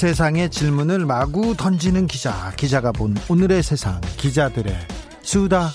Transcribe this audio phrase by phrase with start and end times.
[0.00, 4.74] 세상의 질문을 마구 던지는 기자 기자가 본 오늘의 세상 기자들의
[5.20, 5.68] 수다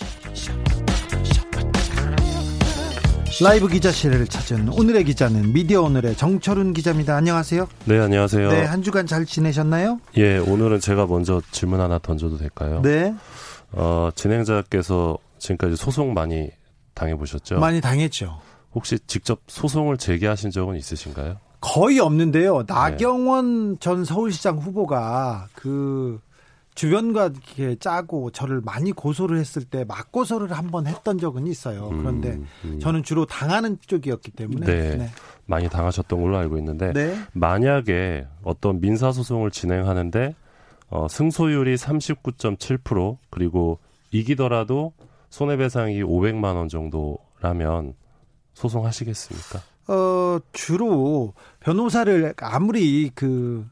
[3.39, 7.15] 라이브 기자실을 찾은 오늘의 기자는 미디어 오늘의 정철훈 기자입니다.
[7.15, 7.67] 안녕하세요.
[7.85, 8.49] 네, 안녕하세요.
[8.49, 10.01] 네, 한 주간 잘 지내셨나요?
[10.17, 12.81] 예, 오늘은 제가 먼저 질문 하나 던져도 될까요?
[12.81, 13.13] 네.
[13.73, 16.49] 어, 진행자께서 지금까지 소송 많이
[16.95, 17.59] 당해 보셨죠?
[17.59, 18.41] 많이 당했죠.
[18.73, 21.37] 혹시 직접 소송을 제기하신 적은 있으신가요?
[21.65, 22.63] 거의 없는데요.
[22.67, 23.79] 나경원 네.
[23.79, 26.21] 전 서울시장 후보가 그
[26.75, 31.87] 주변과 이렇게 짜고 저를 많이 고소를 했을 때 맞고소를 한번 했던 적은 있어요.
[31.87, 32.79] 음, 그런데 음, 음.
[32.79, 35.09] 저는 주로 당하는 쪽이었기 때문에 네, 네.
[35.47, 37.17] 많이 당하셨던 걸로 알고 있는데 네.
[37.33, 40.35] 만약에 어떤 민사 소송을 진행하는데
[40.89, 43.79] 어, 승소율이 39.7% 그리고
[44.11, 44.93] 이기더라도
[45.29, 47.95] 손해배상이 500만 원 정도라면
[48.53, 49.74] 소송하시겠습니까?
[49.87, 53.65] 어, 주로 변호사를 아무리 그,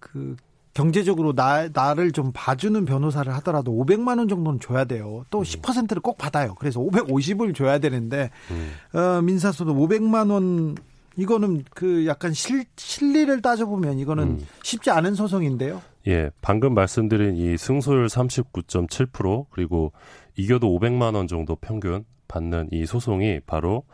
[0.00, 0.36] 그,
[0.74, 5.24] 경제적으로 나, 나를 좀 봐주는 변호사를 하더라도 500만 원 정도는 줘야 돼요.
[5.30, 6.54] 또 10%를 꼭 받아요.
[6.54, 8.98] 그래서 550을 줘야 되는데, 음.
[8.98, 10.76] 어, 민사소도 500만 원,
[11.16, 14.46] 이거는 그 약간 실, 실리를 따져보면 이거는 음.
[14.62, 15.82] 쉽지 않은 소송인데요.
[16.08, 19.92] 예, 방금 말씀드린 이 승소율 39.7% 그리고
[20.36, 23.84] 이겨도 500만 원 정도 평균 받는 이 소송이 바로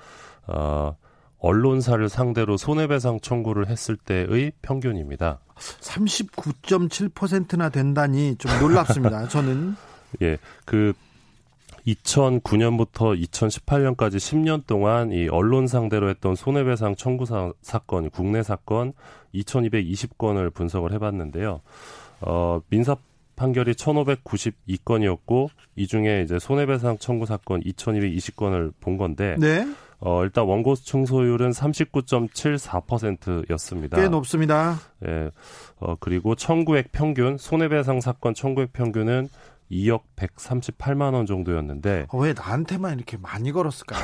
[0.47, 0.97] 어
[1.41, 5.41] 언론사를 상대로 손해배상 청구를 했을 때의 평균입니다.
[5.57, 9.29] 39.7%나 된다니 좀 놀랍습니다.
[9.29, 9.77] 저는
[10.23, 10.93] 예, 그
[11.87, 18.93] 2009년부터 2018년까지 10년 동안 이 언론 상대로 했던 손해배상 청구 사, 사건, 국내 사건
[19.35, 21.61] 2,220건을 분석을 해봤는데요.
[22.21, 22.97] 어, 민사
[23.37, 29.67] 판결이 1,592건이었고 이 중에 이제 손해배상 청구 사건 2,220건을 본 건데 네.
[30.01, 34.01] 어, 일단 원고 승소율은 39.74%였습니다.
[34.01, 34.79] 꽤 높습니다.
[35.07, 35.31] 예.
[35.81, 39.29] 어, 그리고 청구액 평균, 손해배상 사건 청구액 평균은
[39.71, 44.01] 2억 138만 원 정도였는데 어, 왜 나한테만 이렇게 많이 걸었을까요?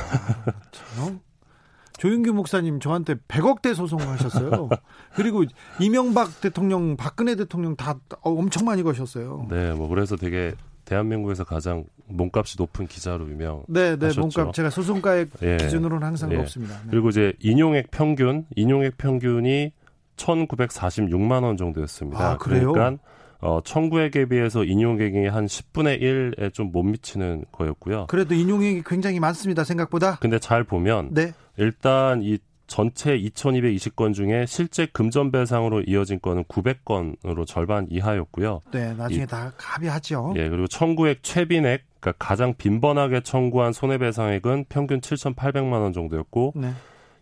[1.97, 4.67] 조윤규 목사님 저한테 100억대 소송을 하셨어요.
[5.15, 5.45] 그리고
[5.79, 9.47] 이명박 대통령, 박근혜 대통령 다 엄청 많이 거셨어요.
[9.49, 10.53] 네, 뭐 그래서 되게
[10.85, 13.63] 대한민국에서 가장 몸값이 높은 기자로 유명.
[13.67, 15.57] 네, 네, 몸값 제가 소송가액 예.
[15.57, 16.37] 기준으로는 항상 예.
[16.37, 16.75] 높습니다.
[16.83, 16.89] 네.
[16.91, 19.71] 그리고 이제 인용액 평균, 인용액 평균이
[20.17, 22.31] 1,946만 원 정도였습니다.
[22.31, 22.71] 아, 그래요?
[22.71, 23.01] 그러니까
[23.39, 28.07] 어, 청구액에 비해서 인용액이 한 10분의 1에 좀 못 미치는 거였고요.
[28.07, 30.17] 그래도 인용액이 굉장히 많습니다, 생각보다.
[30.19, 31.33] 근데 잘 보면 네.
[31.57, 32.37] 일단 이
[32.67, 38.61] 전체 2,220건 중에 실제 금전 배상으로 이어진 건은 900건으로 절반 이하였고요.
[38.71, 40.33] 네, 나중에 이, 다 합의하죠.
[40.37, 46.71] 예, 그리고 청구액 최빈액, 그러니까 가장 빈번하게 청구한 손해배상액은 평균 7,800만 원 정도였고, 네.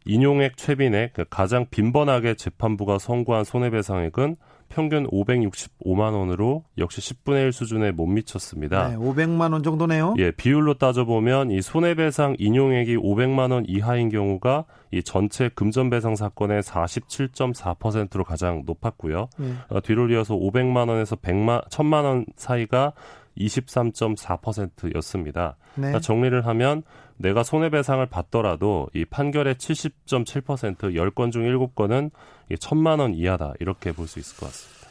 [0.05, 4.35] 인용액 최빈액, 그러니까 가장 빈번하게 재판부가 선고한 손해배상액은
[4.73, 8.89] 평균 565만 원으로 역시 10분의 1 수준에 못 미쳤습니다.
[8.89, 10.15] 네, 500만 원 정도네요.
[10.17, 16.63] 예, 비율로 따져 보면 이 손해배상 인용액이 500만 원 이하인 경우가 이 전체 금전배상 사건의
[16.63, 19.29] 47.4%로 가장 높았고요.
[19.37, 19.53] 네.
[19.69, 22.93] 어, 뒤를 이어서 500만 원에서 100만 1000만 원 사이가
[23.37, 25.55] 23.4%였습니다.
[25.75, 25.81] 네.
[25.81, 26.83] 그러니까 정리를 하면
[27.17, 32.11] 내가 손해배상을 받더라도 이 판결의 70.7% 10건 중 7건은
[32.59, 34.89] 천만 원 이하다 이렇게 볼 수 있을 것 같습니다.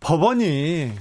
[0.00, 0.92] 법원이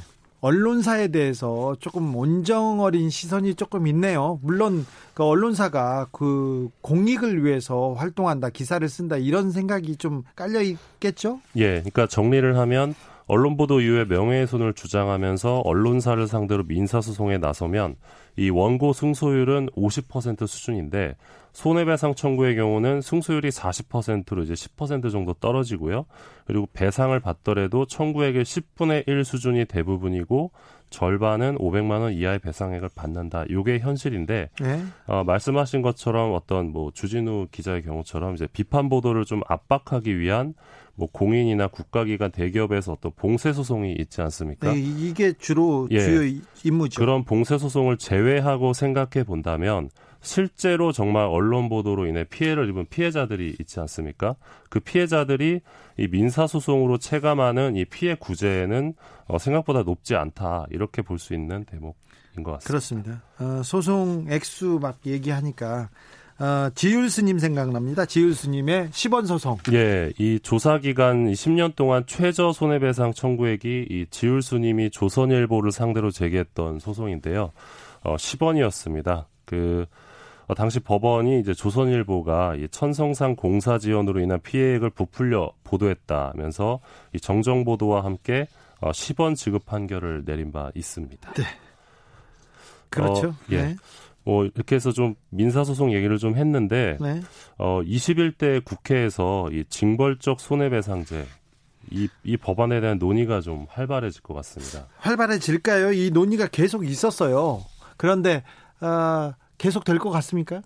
[0.42, 4.40] 언론사에 대해서 조금 온정 어린 시선이 조금 있네요.
[4.42, 11.42] 물론 그 언론사가 그 공익을 위해서 활동한다, 기사를 쓴다 이런 생각이 좀 깔려 있겠죠?
[11.58, 12.96] 예, 그러니까 정리를 하면
[13.30, 17.96] 언론 보도 이후에 명예훼손을 주장하면서 언론사를 상대로 민사소송에 나서면
[18.36, 21.16] 이 원고 승소율은 50% 수준인데
[21.54, 26.06] 손해배상 청구의 경우는 승소율이 40%로 이제 10% 정도 떨어지고요.
[26.46, 30.52] 그리고 배상을 받더라도 청구액의 10분의 1 수준이 대부분이고
[30.90, 33.46] 절반은 500만 원 이하의 배상액을 받는다.
[33.48, 34.84] 이게 현실인데 네.
[35.06, 40.56] 어, 말씀하신 것처럼 어떤 뭐 주진우 기자의 경우처럼 이제 비판 보도를 좀 압박하기 위한
[41.00, 44.74] 뭐 공인이나 국가기관 대기업에서 어떤 봉쇄 소송이 있지 않습니까?
[44.74, 47.00] 네, 이게 주로 예, 주요 임무죠.
[47.00, 49.90] 그런 봉쇄 소송을 제외하고 생각해 본다면
[50.22, 54.36] 실제로 정말 언론 보도로 인해 피해를 입은 피해자들이 있지 않습니까?
[54.69, 55.62] 그 피해자들이
[55.98, 58.94] 이 민사 소송으로 체감하는 이 피해 구제는
[59.28, 62.68] 어, 생각보다 높지 않다 이렇게 볼 수 있는 대목인 것 같습니다.
[62.68, 63.22] 그렇습니다.
[63.40, 65.90] 어, 소송 액수 막 얘기하니까
[66.39, 68.06] 어, 지율 스님 생각납니다.
[68.06, 69.57] 지율 스님의 10원 소송.
[69.74, 76.80] 예, 이 조사 기간 10년 동안 최저 손해배상 청구액이 이 지율 스님이 조선일보를 상대로 제기했던
[76.80, 77.51] 소송인데요.
[78.03, 79.25] 어, 10원이었습니다.
[79.44, 79.86] 그
[80.47, 86.80] 어, 당시 법원이 이제 조선일보가 이 천성상 공사 지원으로 인한 피해액을 부풀려 보도했다면서
[87.13, 88.47] 이 정정 보도와 함께
[88.80, 91.33] 어, 10원 지급 판결을 내린 바 있습니다.
[91.33, 91.44] 네.
[92.89, 93.27] 그렇죠.
[93.27, 93.62] 어, 예.
[93.62, 93.75] 네.
[94.24, 97.21] 뭐 이렇게 해서 좀 민사 소송 얘기를 좀 했는데 네.
[97.57, 101.25] 어 21대 국회에서 이 징벌적 손해배상제
[101.92, 104.88] 이, 이 법안에 대한 논의가 좀 활발해질 것 같습니다.
[104.98, 105.92] 활발해질까요?
[105.94, 107.63] 이 논의가 계속 있었어요.
[107.98, 108.44] 그런데
[108.81, 110.62] 어, 계속 될 것 같습니까?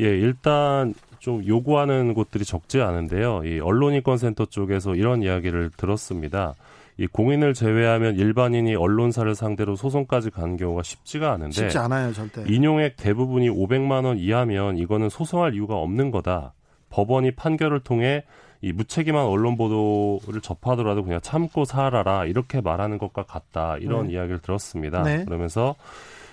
[0.00, 3.42] 예, 일단 좀 요구하는 곳들이 적지 않은데요.
[3.44, 6.54] 이 언론인권센터 쪽에서 이런 이야기를 들었습니다.
[6.96, 12.44] 이 공인을 제외하면 일반인이 언론사를 상대로 소송까지 가는 경우가 쉽지가 않은데 쉽지 않아요, 절대.
[12.46, 16.54] 인용액 대부분이 500만 원 이하면 이거는 소송할 이유가 없는 거다.
[16.90, 18.24] 법원이 판결을 통해
[18.60, 24.14] 이 무책임한 언론 보도를 접하더라도 그냥 참고 살아라 이렇게 말하는 것과 같다 이런 네.
[24.14, 25.02] 이야기를 들었습니다.
[25.02, 25.24] 네.
[25.24, 25.74] 그러면서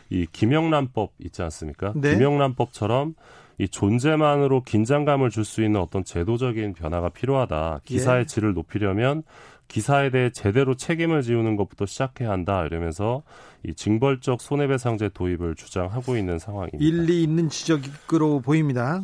[0.10, 1.92] 이 김영란법 있지 않습니까?
[1.96, 2.14] 네.
[2.14, 3.16] 김영란법처럼
[3.58, 7.82] 이 존재만으로 긴장감을 줄 수 있는 어떤 제도적인 변화가 필요하다.
[7.84, 8.26] 기사의 예.
[8.26, 9.24] 질을 높이려면
[9.72, 12.66] 기사에 대해 제대로 책임을 지우는 것부터 시작해야 한다.
[12.66, 13.24] 이러면서
[13.64, 16.78] 이 징벌적 손해배상제 도입을 주장하고 있는 상황입니다.
[16.80, 19.02] 일리 있는 지적으로 보입니다.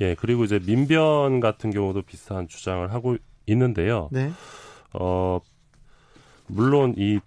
[0.00, 3.16] 예, 그리고 이제 민변 같은 경우도 비슷한 주장을 하고
[3.46, 4.08] 있는데요.
[4.12, 4.30] 네.
[4.94, 5.40] 어,
[6.46, 7.18] 물론 이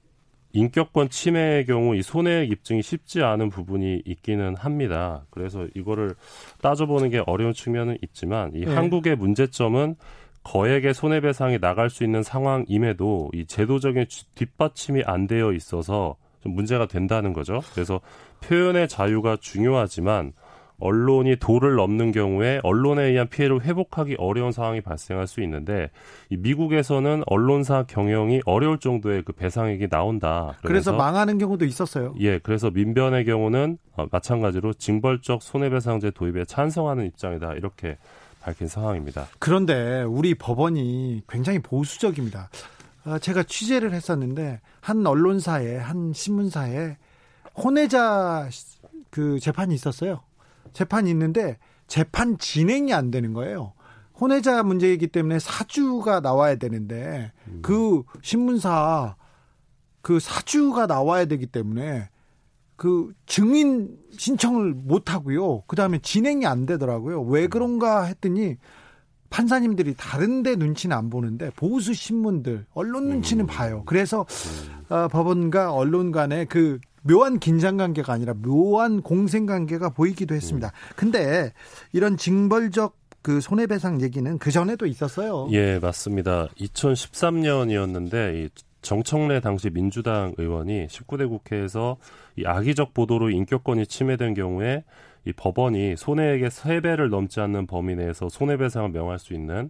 [0.54, 5.26] 인격권 침해의 경우 이 손해액 입증이 쉽지 않은 부분이 있기는 합니다.
[5.30, 6.16] 그래서 이거를
[6.62, 8.74] 따져보는 게 어려운 측면은 있지만 이 네.
[8.74, 9.96] 한국의 문제점은
[10.44, 14.06] 거액의 손해배상이 나갈 수 있는 상황임에도 이 제도적인
[14.36, 17.62] 뒷받침이 안 되어 있어서 좀 문제가 된다는 거죠.
[17.74, 18.02] 그래서
[18.42, 20.34] 표현의 자유가 중요하지만
[20.82, 25.92] 언론이 도를 넘는 경우에 언론에 의한 피해를 회복하기 어려운 상황이 발생할 수 있는데
[26.30, 30.58] 이 미국에서는 언론사 경영이 어려울 정도의 그 배상액이 나온다.
[30.64, 32.16] 그래서 망하는 경우도 있었어요.
[32.20, 37.98] 예, 그래서 민변의 경우는 어, 마찬가지로 징벌적 손해배상제 도입에 찬성하는 입장이다 이렇게
[38.42, 39.28] 밝힌 상황입니다.
[39.40, 42.50] 그런데 우리 법원이 굉장히 보수적입니다.
[43.04, 46.98] 아, 제가 취재를 했었는데 한 언론사에 한 신문사에
[47.56, 48.50] 혼외자
[49.10, 50.22] 그 재판이 있었어요.
[50.74, 51.58] 재판이 있는데
[51.88, 53.74] 재판 진행이 안 되는 거예요.
[54.20, 57.60] 혼외자 문제이기 때문에 사주가 나와야 되는데 음.
[57.64, 59.16] 그 신문사
[60.02, 62.10] 그 사주가 나와야 되기 때문에
[62.82, 65.62] 그 증인 신청을 못 하고요.
[65.68, 67.22] 그다음에 진행이 안 되더라고요.
[67.22, 68.58] 왜 그런가 했더니
[69.30, 73.48] 판사님들이 다른데 눈치는 안 보는데 보수 신문들 언론 눈치는 음.
[73.48, 73.84] 봐요.
[73.86, 74.26] 그래서
[74.90, 74.96] 음.
[74.96, 80.70] 어, 법원과 언론 간의 그 묘한 긴장 관계가 아니라 묘한 공생 관계가 보이기도 했습니다.
[80.70, 80.94] 음.
[80.96, 81.54] 근데
[81.94, 85.50] 이런 징벌적 그 손해배상 얘기는 그 전에도 있었어요.
[85.52, 86.48] 예, 맞습니다.
[86.58, 88.50] 2013년이었는데
[88.82, 91.98] 정청래 당시 민주당 의원이 19대 국회에서
[92.36, 94.84] 이 악의적 보도로 인격권이 침해된 경우에
[95.26, 99.70] 이 법원이 손해액의 3배를 넘지 않는 범위 내에서 손해배상을 명할 수 있는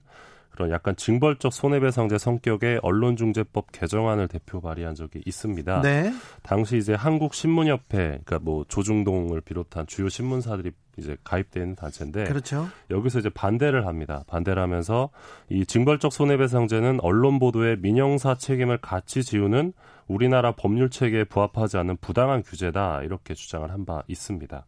[0.51, 5.81] 그런 약간 징벌적 손해배상제 성격의 언론중재법 개정안을 대표 발의한 적이 있습니다.
[5.81, 6.13] 네.
[6.43, 12.67] 당시 이제 한국신문협회, 그러니까 뭐 조중동을 비롯한 주요 신문사들이 이제 가입된 단체인데, 그렇죠.
[12.89, 14.23] 여기서 이제 반대를 합니다.
[14.27, 15.09] 반대를 하면서
[15.49, 19.71] 이 징벌적 손해배상제는 언론 보도의 민영사 책임을 같이 지우는
[20.11, 24.65] 우리나라 법률 체계에 부합하지 않는 부당한 규제다 이렇게 주장을 한 바 있습니다.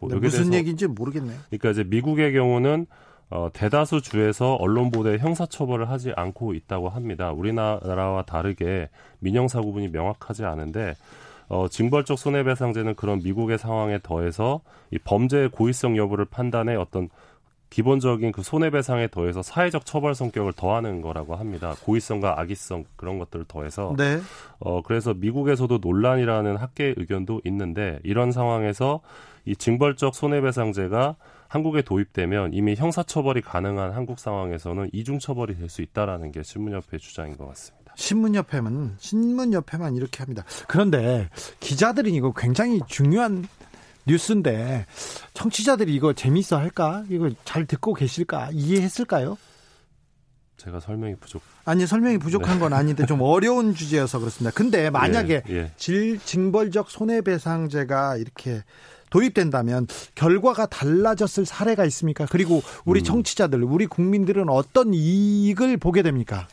[0.00, 1.38] 뭐 네, 무슨 얘기인지 모르겠네요.
[1.48, 2.86] 그러니까 이제 미국의 경우는
[3.30, 7.32] 어, 대다수 주에서 언론 보도에 형사처벌을 하지 않고 있다고 합니다.
[7.32, 10.94] 우리나라와 다르게 민영사 구분이 명확하지 않은데
[11.48, 14.60] 어, 징벌적 손해배상제는 그런 미국의 상황에 더해서
[14.90, 17.08] 이 범죄의 고의성 여부를 판단해 어떤
[17.72, 21.74] 기본적인 그 손해배상에 더해서 사회적 처벌 성격을 더하는 거라고 합니다.
[21.84, 23.94] 고의성과 악의성 그런 것들을 더해서.
[23.96, 24.20] 네.
[24.58, 29.00] 어, 그래서 미국에서도 논란이라는 학계 의견도 있는데 이런 상황에서
[29.46, 31.16] 이 징벌적 손해배상제가
[31.48, 37.46] 한국에 도입되면 이미 형사처벌이 가능한 한국 상황에서는 이중처벌이 될 수 있다라는 게 신문협회 주장인 것
[37.48, 37.94] 같습니다.
[37.96, 40.44] 신문협회만 신문협회만 이렇게 합니다.
[40.68, 41.28] 그런데
[41.60, 43.46] 기자들이 이거 굉장히 중요한
[44.06, 44.86] 뉴스인데
[45.34, 47.04] 청취자들이 이거 재밌어 할까?
[47.08, 48.50] 이거 잘 듣고 계실까?
[48.52, 49.38] 이해했을까요?
[50.56, 51.42] 제가 설명이 부족.
[51.64, 52.60] 아니 설명이 부족한 네.
[52.60, 54.54] 건 아닌데 좀 어려운 주제여서 그렇습니다.
[54.54, 55.72] 근데 만약에 예, 예.
[55.76, 58.62] 질 징벌적 손해배상제가 이렇게
[59.10, 62.26] 도입된다면 결과가 달라졌을 사례가 있습니까?
[62.30, 63.04] 그리고 우리 음.
[63.04, 66.48] 청취자들, 우리 국민들은 어떤 이익을 보게 됩니까?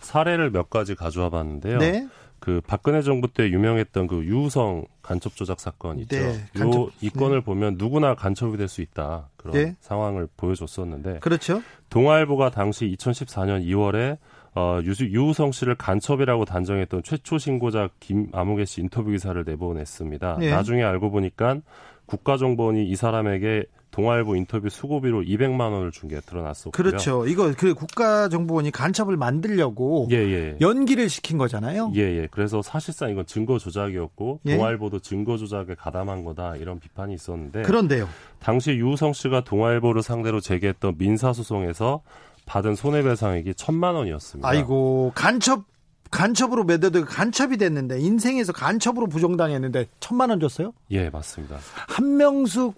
[0.00, 1.78] 사례를 몇 가지 가져와 봤는데요.
[1.78, 2.06] 네.
[2.44, 6.14] 그 박근혜 정부 때 유명했던 그 유우성 간첩 조작 사건 있죠.
[6.18, 7.44] 네, 간첩, 요이 건을 네.
[7.44, 9.76] 보면 누구나 간첩이 될 수 있다 그런 네.
[9.80, 11.20] 상황을 보여줬었는데.
[11.20, 11.62] 그렇죠.
[11.88, 14.18] 동아일보가 당시 2014년 2월에
[14.54, 20.36] 어, 유우성 씨를 간첩이라고 단정했던 최초 신고자 김아무개 씨 인터뷰 기사를 내보냈습니다.
[20.40, 20.50] 네.
[20.50, 21.62] 나중에 알고 보니까
[22.04, 26.72] 국가정보원이 이 사람에게 동아일보 인터뷰 수고비로 200만 원을 준 게 드러났었고요.
[26.72, 27.26] 그렇죠.
[27.26, 30.56] 이거 그 국가정보원이 간첩을 만들려고 예, 예.
[30.60, 31.92] 연기를 시킨 거잖아요.
[31.94, 32.28] 예, 예.
[32.30, 34.56] 그래서 사실상 이건 증거 조작이었고 예?
[34.56, 38.08] 동아일보도 증거 조작에 가담한 거다 이런 비판이 있었는데 그런데요.
[38.40, 42.02] 당시 유우성 씨가 동아일보를 상대로 제기했던 민사 소송에서
[42.46, 44.46] 받은 손해배상액이 천만 원이었습니다.
[44.46, 45.64] 아이고 간첩
[46.10, 50.72] 간첩으로 매도돼 간첩이 됐는데 인생에서 간첩으로 부정당했는데 천만 원 줬어요?
[50.90, 51.56] 예, 맞습니다.
[51.88, 52.74] 한명숙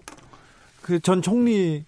[0.87, 1.83] 그 전 총리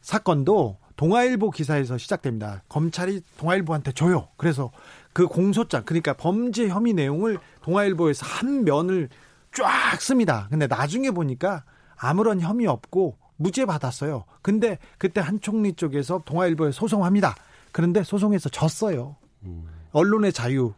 [0.00, 2.62] 사건도 동아일보 기사에서 시작됩니다.
[2.68, 4.28] 검찰이 동아일보한테 줘요.
[4.36, 4.70] 그래서
[5.12, 9.08] 그 공소장, 그러니까 범죄 혐의 내용을 동아일보에서 한 면을
[9.52, 10.46] 쫙 씁니다.
[10.50, 11.64] 근데 나중에 보니까
[11.96, 14.24] 아무런 혐의 없고 무죄 받았어요.
[14.40, 17.34] 근데 그때 한 총리 쪽에서 동아일보에 소송합니다.
[17.72, 19.16] 그런데 소송에서 졌어요.
[19.42, 19.64] 음.
[19.90, 20.74] 언론의 자유,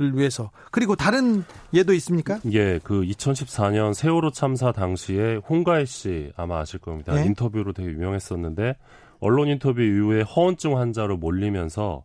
[0.00, 0.50] 를 위해서.
[0.70, 2.40] 그리고 다른 예도 있습니까?
[2.52, 7.14] 예, 그 2014년 세월호 참사 당시에 홍가혜 씨 아마 아실 겁니다.
[7.14, 7.26] 네?
[7.26, 8.76] 인터뷰로 되게 유명했었는데
[9.20, 12.02] 언론 인터뷰 이후에 허언증 환자로 몰리면서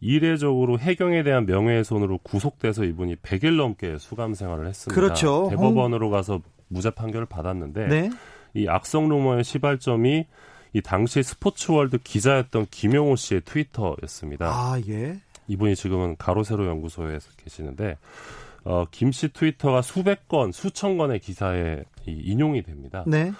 [0.00, 4.98] 이례적으로 해경에 대한 명예훼손으로 구속돼서 이분이 100일 넘게 수감 생활을 했습니다.
[4.98, 5.48] 그렇죠.
[5.50, 8.10] 대법원으로 가서 무죄 판결을 받았는데 네?
[8.54, 10.26] 이 악성 루머의 시발점이
[10.72, 14.46] 이 당시 스포츠월드 기자였던 김용호 씨의 트위터였습니다.
[14.46, 15.20] 아, 예.
[15.48, 17.96] 이분이 지금은 가로세로 연구소에 계시는데
[18.64, 23.04] 어, 김씨 트위터가 수백 건, 수천 건의 기사에 이, 인용이 됩니다.
[23.06, 23.32] 네.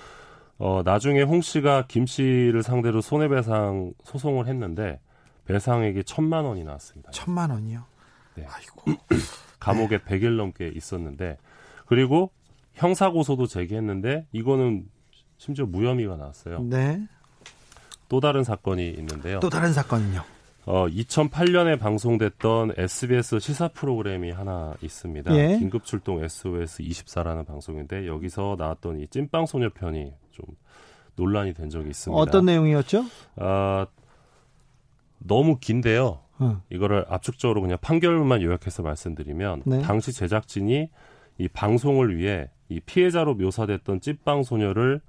[0.58, 5.00] 어, 나중에 홍 씨가 김 씨를 상대로 손해배상 소송을 했는데
[5.46, 7.11] 배상액이 천만 원이 나왔습니다.
[7.11, 7.84] 천만 원이요?
[8.37, 8.46] 네.
[8.49, 8.84] 아이고.
[9.58, 10.04] 감옥에 네.
[10.04, 11.38] 100일 넘게 있었는데
[11.87, 12.30] 그리고
[12.75, 14.87] 형사고소도 제기했는데 이거는
[15.38, 16.62] 심지어 무혐의가 나왔어요.
[16.62, 17.06] 네.
[18.08, 19.40] 또 다른 사건이 있는데요.
[19.40, 20.23] 또 다른 사건은요?
[20.66, 25.35] 어, 2008년에 방송됐던 SBS 시사 프로그램이 하나 있습니다.
[25.37, 25.59] 예.
[25.59, 30.47] 긴급 출동 SOS 24라는 방송인데 여기서 나왔던 이 찐빵 소녀 편이 좀
[31.16, 32.18] 논란이 된 적이 있습니다.
[32.18, 33.04] 어떤 내용이었죠?
[33.37, 33.87] 아,
[35.18, 36.21] 너무 긴데요.
[36.40, 36.61] 음.
[36.71, 39.83] 이거를 압축적으로 그냥 판결만 요약해서 말씀드리면 네.
[39.83, 40.88] 당시 제작진이
[41.38, 45.00] 이 방송을 위해 이 피해자로 묘사됐던 찐빵 소녀를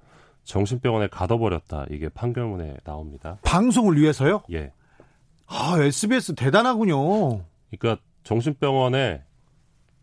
[0.44, 1.86] 정신병원에 가둬버렸다.
[1.90, 3.38] 이게 판결문에 나옵니다.
[3.42, 4.42] 방송을 위해서요?
[4.52, 4.72] 예.
[5.46, 7.44] 아, SBS 대단하군요.
[7.70, 9.22] 그러니까 정신병원에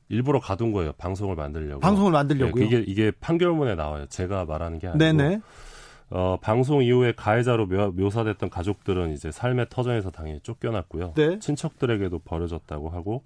[0.10, 0.94] 일부러 가둔 거예요.
[0.94, 1.80] 방송을 만들려고.
[1.80, 2.64] 방송을 만들려고요.
[2.64, 4.06] 네, 이게 이게 판결문에 나와요.
[4.08, 5.00] 제가 말하는 게 아니고.
[5.00, 5.42] 네네.
[6.10, 11.14] 어, 방송 이후에 가해자로 묘, 사됐던 가족들은 이제 삶의 터전에서 당연히 쫓겨났고요.
[11.16, 11.40] 네.
[11.40, 13.24] 친척들에게도 버려졌다고 하고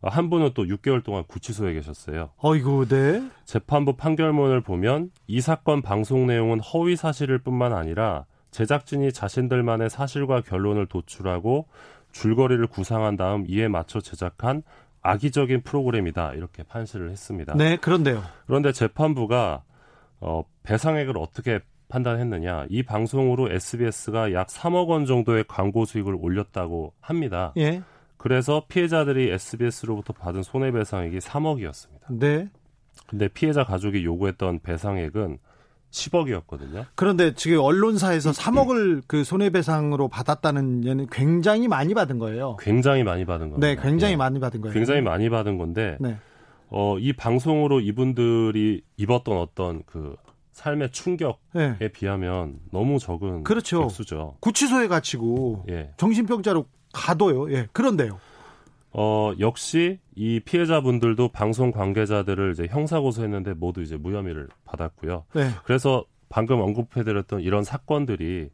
[0.00, 2.30] 어, 한 분은 또 6개월 동안 구치소에 계셨어요.
[2.36, 3.28] 어이구, 네.
[3.44, 10.86] 재판부 판결문을 보면 이 사건 방송 내용은 허위 사실일 뿐만 아니라 제작진이 자신들만의 사실과 결론을
[10.86, 11.66] 도출하고
[12.12, 14.62] 줄거리를 구상한 다음 이에 맞춰 제작한
[15.02, 17.54] 악의적인 프로그램이다 이렇게 판시를 했습니다.
[17.56, 18.22] 네, 그런데요.
[18.46, 19.64] 그런데 재판부가
[20.20, 22.66] 어, 배상액을 어떻게 판단했느냐?
[22.70, 27.52] 이 방송으로 SBS가 약 3억 원 정도의 광고 수익을 올렸다고 합니다.
[27.56, 27.82] 예.
[28.16, 32.18] 그래서 피해자들이 SBS로부터 받은 손해배상액이 3억이었습니다.
[32.18, 32.48] 네.
[33.08, 35.38] 근데 피해자 가족이 요구했던 배상액은
[35.92, 36.86] 10억이었거든요.
[36.94, 42.56] 그런데 지금 언론사에서 3억을 그 손해배상으로 받았다는 얘는 굉장히 많이 받은 거예요.
[42.58, 43.60] 굉장히 많이 받은 거예요.
[43.60, 44.16] 네, 굉장히 네.
[44.16, 44.74] 많이 받은 거예요.
[44.74, 46.18] 굉장히 많이 받은 건데, 네.
[46.68, 50.16] 어, 이 방송으로 이분들이 입었던 어떤 그
[50.52, 51.88] 삶의 충격에 네.
[51.92, 53.84] 비하면 너무 적은 그렇죠.
[53.84, 54.36] 액수죠.
[54.40, 55.92] 구치소에 갇히고 예.
[55.96, 57.52] 정신병자로 가둬요.
[57.52, 57.68] 예.
[57.72, 58.18] 그런데요.
[58.92, 65.24] 어, 역시 이 피해자분들도 방송 관계자들을 이제 형사고소했는데 모두 이제 무혐의를 받았고요.
[65.34, 65.50] 네.
[65.64, 68.50] 그래서 방금 언급해드렸던 이런 사건들이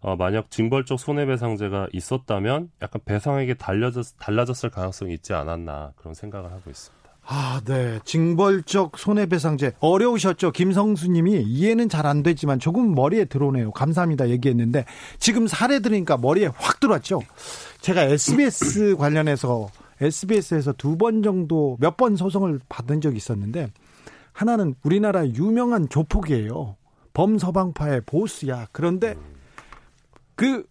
[0.00, 6.70] 어, 만약 징벌적 손해배상제가 있었다면 약간 배상액이 달려졌, 달라졌을 가능성이 있지 않았나 그런 생각을 하고
[6.70, 7.00] 있습니다.
[7.26, 8.00] 아, 네.
[8.04, 10.52] 징벌적 손해배상제 어려우셨죠.
[10.52, 13.72] 김성수 님이 이해는 잘 안 되지만 조금 머리에 들어오네요.
[13.72, 14.30] 감사합니다.
[14.30, 14.84] 얘기했는데
[15.18, 17.20] 지금 사례 들으니까 머리에 확 들어왔죠.
[17.82, 19.68] 제가 SBS 관련해서
[20.00, 23.70] SBS에서 두 번 정도 몇 번 소송을 받은 적이 있었는데
[24.32, 26.76] 하나는 우리나라 유명한 조폭이에요.
[27.12, 28.66] 범서방파의 보스야.
[28.72, 29.16] 그런데
[30.36, 30.64] 그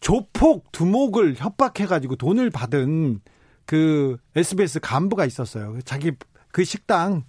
[0.00, 3.20] 조폭 두목을 협박해가지고 돈을 받은
[3.64, 5.78] 그 SBS 간부가 있었어요.
[5.84, 6.12] 자기
[6.52, 7.24] 그 식당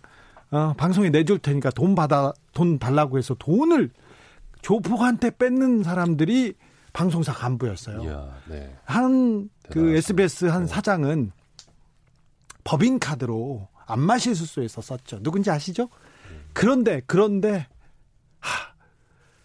[0.52, 3.90] 어, 방송에 내줄 테니까 돈 받아 돈 달라고 해서 돈을
[4.62, 6.54] 조폭한테 뺏는 사람들이
[6.98, 8.04] 방송사 간부였어요.
[8.04, 8.76] 이야, 네.
[8.86, 9.98] 한그 대단하시네.
[10.00, 11.32] SBS 한 사장은
[12.64, 15.22] 법인 카드로 안마실 수소에서 썼죠.
[15.22, 15.90] 누군지 아시죠?
[16.54, 17.68] 그런데 그런데
[18.40, 18.74] 하,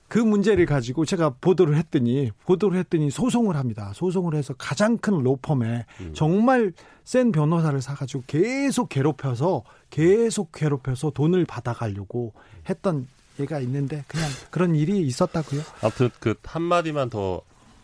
[0.09, 3.92] 그 문제를 가지고 제가 보도를 했더니 보도를 했더니 소송을 합니다.
[3.94, 6.73] 소송을 해서 가장 큰 로펌에 정말
[7.04, 12.32] 센 변호사를 사가지고 계속 괴롭혀서 계속 괴롭혀서 돈을 받아가려고
[12.66, 13.06] 했던
[13.42, 15.61] 얘가 있는데 그냥 그런 일이 있었다고요.
[15.82, 17.42] 아무튼 그 한마디만 더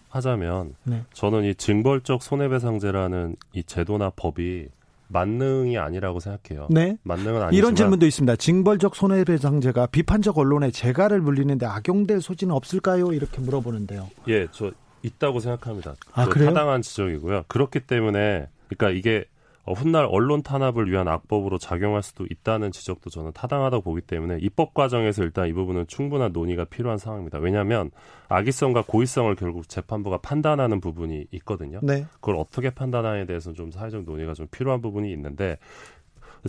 [0.09, 1.05] 하자면 네.
[1.13, 4.69] 저는 이 징벌적 손해배상제라는 이 제도나 법이
[5.09, 6.69] 만능이 아니라고 생각해요.
[6.71, 6.97] 네.
[7.03, 8.37] 만능은 아니지만 이런 질문도 있습니다.
[8.37, 13.13] 징벌적 손해배상제가 비판적 언론에 재갈을 물리는데 악용될 소지는 없을까요?
[13.13, 14.09] 이렇게 물어보는데요.
[14.29, 14.71] 예, 저
[15.03, 15.95] 있다고 생각합니다.
[16.13, 16.49] 아, 그 그래요?
[16.49, 17.45] 타당한 지적이고요.
[17.49, 19.25] 그렇기 때문에 그러니까 이게
[19.69, 24.73] 어, 훗날 언론 탄압을 위한 악법으로 작용할 수도 있다는 지적도 저는 타당하다고 보기 때문에 입법
[24.73, 27.39] 과정에서 일단 이 부분은 충분한 논의가 필요한 상황입니다.
[27.39, 27.91] 왜냐하면
[28.29, 31.81] 악의성과 고의성을 결국 재판부가 판단하는 부분이 있거든요.
[31.83, 32.07] 네.
[32.15, 35.59] 그걸 어떻게 판단하냐에 대해서는 좀 사회적 논의가 좀 필요한 부분이 있는데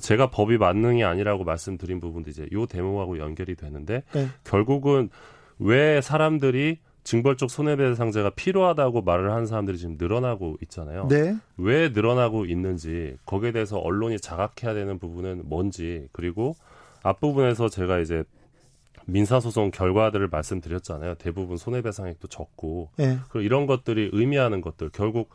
[0.01, 4.27] 제가 법이 만능이 아니라고 말씀드린 부분도 이제 요 대목하고 연결이 되는데 네.
[4.45, 5.09] 결국은
[5.57, 11.07] 왜 사람들이 징벌적 손해배상제가 필요하다고 말을 하는 사람들이 지금 늘어나고 있잖아요.
[11.07, 11.35] 네.
[11.57, 16.55] 왜 늘어나고 있는지 거기에 대해서 언론이 자각해야 되는 부분은 뭔지 그리고
[17.01, 18.23] 앞부분에서 제가 이제
[19.07, 21.15] 민사소송 결과들을 말씀드렸잖아요.
[21.15, 23.17] 대부분 손해배상액도 적고 네.
[23.29, 25.31] 그리고 이런 것들이 의미하는 것들 결국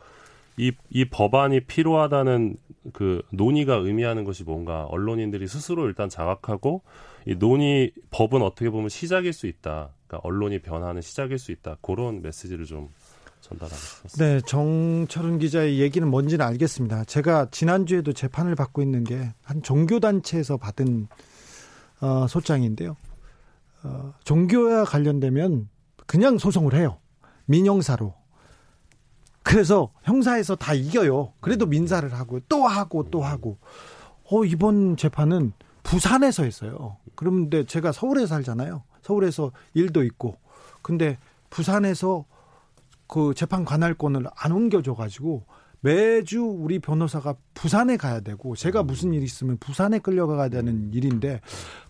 [0.55, 2.55] 이, 이 법안이 필요하다는
[2.93, 6.83] 그 논의가 의미하는 것이 뭔가 언론인들이 스스로 일단 자각하고
[7.25, 9.89] 이 논의 법은 어떻게 보면 시작일 수 있다.
[10.07, 11.77] 그러니까 언론이 변하는 시작일 수 있다.
[11.81, 12.89] 그런 메시지를 좀
[13.41, 14.25] 전달하고 싶었습니다.
[14.25, 17.03] 네, 정철은 기자의 얘기는 뭔지는 알겠습니다.
[17.05, 21.07] 제가 지난주에도 재판을 받고 있는 게 한 종교단체에서 받은
[22.01, 22.95] 어, 소장인데요.
[23.83, 25.69] 어, 종교와 관련되면
[26.07, 26.97] 그냥 소송을 해요.
[27.45, 28.13] 민형사로.
[29.43, 31.33] 그래서 형사에서 다 이겨요.
[31.39, 33.59] 그래도 민사를 하고 또 하고 또 하고.
[34.31, 36.97] 어, 이번 재판은 부산에서 했어요.
[37.13, 38.83] 그런데 제가 서울에 살잖아요.
[39.05, 40.37] 서울에서 일도 있고.
[40.81, 41.17] 근데
[41.49, 42.25] 부산에서
[43.07, 45.45] 그 재판 관할권을 안 옮겨줘 가지고
[45.81, 51.41] 매주 우리 변호사가 부산에 가야 되고 제가 무슨 일이 있으면 부산에 끌려가야 되는 일인데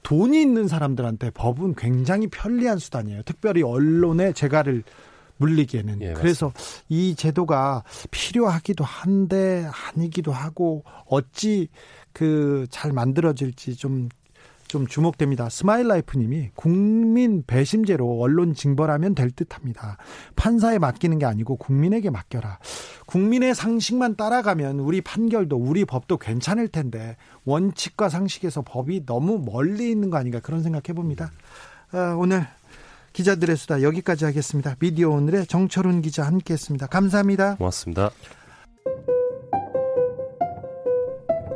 [0.04, 3.22] 돈이 있는 사람들한테 법은 굉장히 편리한 수단이에요.
[3.24, 4.84] 특별히 언론의 재갈을
[5.38, 6.52] 물리기에는 예, 그래서
[6.90, 11.70] 이 제도가 필요하기도 한데 아니기도 하고 어찌
[12.12, 14.10] 그 잘 만들어질지 좀
[14.68, 15.50] 좀 주목됩니다.
[15.50, 19.98] 스마일 라이프님이 국민 배심제로 언론 징벌하면 될 듯합니다.
[20.36, 22.60] 판사에 맡기는 게 아니고 국민에게 맡겨라.
[23.06, 30.10] 국민의 상식만 따라가면 우리 판결도 우리 법도 괜찮을 텐데 원칙과 상식에서 법이 너무 멀리 있는
[30.10, 31.32] 거 아닌가 그런 생각해 봅니다.
[31.92, 32.46] 아, 오늘
[33.14, 34.76] 기자들의 수다 여기까지 하겠습니다.
[34.80, 36.88] 미디어 오늘의 정철훈 기자 함께했습니다.
[36.88, 37.56] 감사합니다.
[37.56, 38.10] 고맙습니다.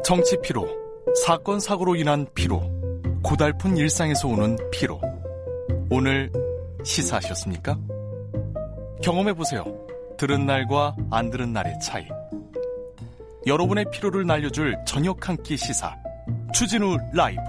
[0.05, 0.67] 정치 피로,
[1.25, 2.78] 사건 사고로 인한 피로,
[3.21, 4.99] 고달픈 일상에서 오는 피로.
[5.89, 6.31] 오늘
[6.83, 7.77] 시사하셨습니까?
[9.03, 9.65] 경험해 보세요.
[10.17, 12.05] 들은 날과 안 들은 날의 차이.
[13.45, 15.95] 여러분의 피로를 날려줄 저녁 한 끼 시사.
[16.53, 17.41] 추진우 라이브.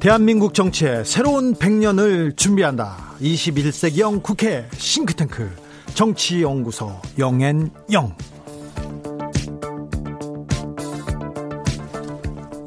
[0.00, 3.14] 대한민국 정치의 새로운 100년을 준비한다.
[3.20, 5.63] 21세기형 국회 싱크탱크
[5.94, 8.14] 정치연구소 영앤영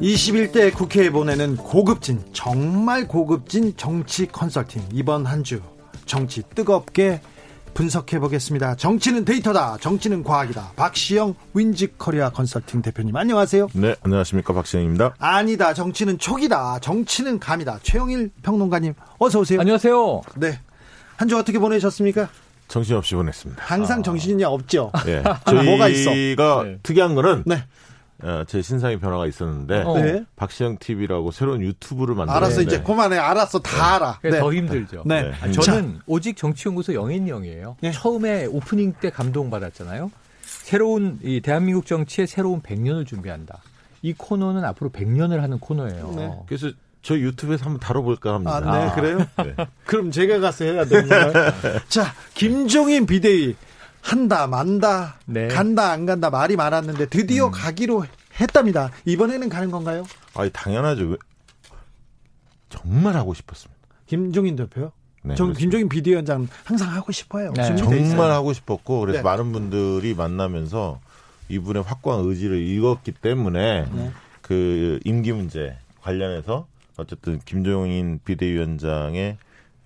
[0.02, 5.60] 21대 국회에 보내는 고급진 정말 고급진 정치 컨설팅 이번 한 주
[6.06, 7.20] 정치 뜨겁게
[7.74, 8.76] 분석해 보겠습니다.
[8.76, 9.78] 정치는 데이터다.
[9.80, 10.72] 정치는 과학이다.
[10.78, 13.68] 박시영 윈지코리아 컨설팅 대표님 안녕하세요.
[13.74, 15.14] 네, 안녕하십니까 박시영입니다.
[15.20, 15.74] 아니다.
[15.76, 16.80] 정치는 촉이다.
[16.80, 17.80] 정치는 감이다.
[17.84, 19.60] 최영일 평론가님 어서 오세요.
[19.60, 20.22] 안녕하세요.
[20.38, 20.60] 네.
[21.18, 22.30] 한 주 어떻게 보내셨습니까?
[22.68, 23.64] 정신없이 보냈습니다.
[23.64, 24.92] 항상 정신이 없죠.
[25.08, 25.22] 예,
[25.64, 26.12] 뭐가 있어?
[26.12, 26.80] 저희가 네.
[26.84, 27.64] 특이한 거는 네.
[28.24, 29.98] 어, 제 신상의 변화가 있었는데 어.
[30.00, 30.26] 네.
[30.36, 33.18] 박시영 TV라고 새로운 유튜브를 만들었는데 알았어 이제 그만해.
[33.18, 33.60] 알았어.
[33.60, 34.14] 다 알아.
[34.16, 34.40] 그게 네.
[34.40, 35.04] 더 힘들죠.
[35.06, 35.24] 네.
[35.24, 35.32] 네.
[35.40, 37.78] 아, 저는 오직 정치연구소 영앤영이에요.
[37.82, 37.92] 네.
[37.92, 40.12] 처음에 오프닝 때 감동 받았잖아요.
[40.42, 43.60] 새로운 이 대한민국 정치의 새로운 100년을 준비한다.
[44.02, 46.14] 이 코너는 앞으로 100년을 하는 코너예요.
[46.16, 46.34] 네.
[46.48, 46.72] 그래서
[47.08, 48.58] 저희 유튜브에서 한번 다뤄볼까 합니다.
[48.58, 48.94] 아, 네, 아.
[48.94, 49.26] 그래요?
[49.38, 49.56] 네.
[49.88, 51.32] 그럼 제가 가서 해야 되는 거예요?
[51.88, 53.56] 자, 김종인 비대위
[54.02, 55.48] 한다, 만다, 네.
[55.48, 58.04] 간다, 안 간다 말이 많았는데 드디어 가기로
[58.42, 58.92] 했답니다.
[59.06, 60.06] 이번에는 가는 건가요?
[60.34, 61.06] 아니 당연하죠.
[61.06, 61.16] 왜-
[62.68, 63.80] 정말 하고 싶었습니다.
[64.06, 64.92] 김종인 대표요?
[65.24, 65.54] 네, 전.
[65.54, 67.54] 김종인 비대위원장 항상 하고 싶어요.
[67.54, 67.74] 네.
[67.78, 69.24] 정말 하고 싶었고 그래서 네.
[69.24, 71.00] 많은 분들이 만나면서
[71.48, 74.12] 이분의 확고한 의지를 읽었기 때문에 네.
[74.42, 76.68] 그 임기 문제 관련해서
[76.98, 79.38] 어쨌든 김종인 비대위원장의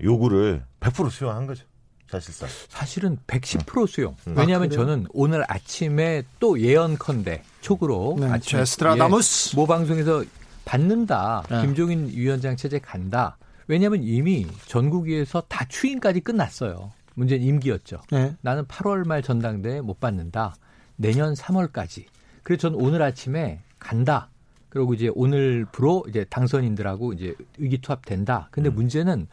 [0.02, 1.66] 요구를 100% 수용한 거죠.
[2.10, 2.50] 사실상.
[2.68, 4.16] 사실은 110% 수용.
[4.28, 4.36] 음.
[4.38, 4.72] 왜냐하면 아?
[4.72, 9.52] 저는 오늘 아침에 또 예언컨대 촉으로 네, 아침에 제스트라다무스.
[9.54, 10.24] 예, 모 방송에서
[10.66, 11.44] 받는다.
[11.50, 11.62] 네.
[11.62, 13.38] 김종인 위원장 체제 간다.
[13.68, 16.92] 왜냐하면 이미 전국위에서 다 추인까지 끝났어요.
[17.16, 18.02] 문제는 임기였죠.
[18.12, 18.36] 네.
[18.42, 20.56] 나는 8월 말 전당대회 못 받는다.
[20.98, 22.06] 내년 3월까지.
[22.44, 24.30] 그래서 전 오늘 아침에 간다.
[24.72, 28.48] 그리고 이제 오늘부로 이제 당선인들하고 이제 의기투합된다.
[28.52, 28.76] 근데 음.
[28.76, 29.28] 문제는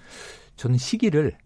[0.57, 1.37] 저는 시기를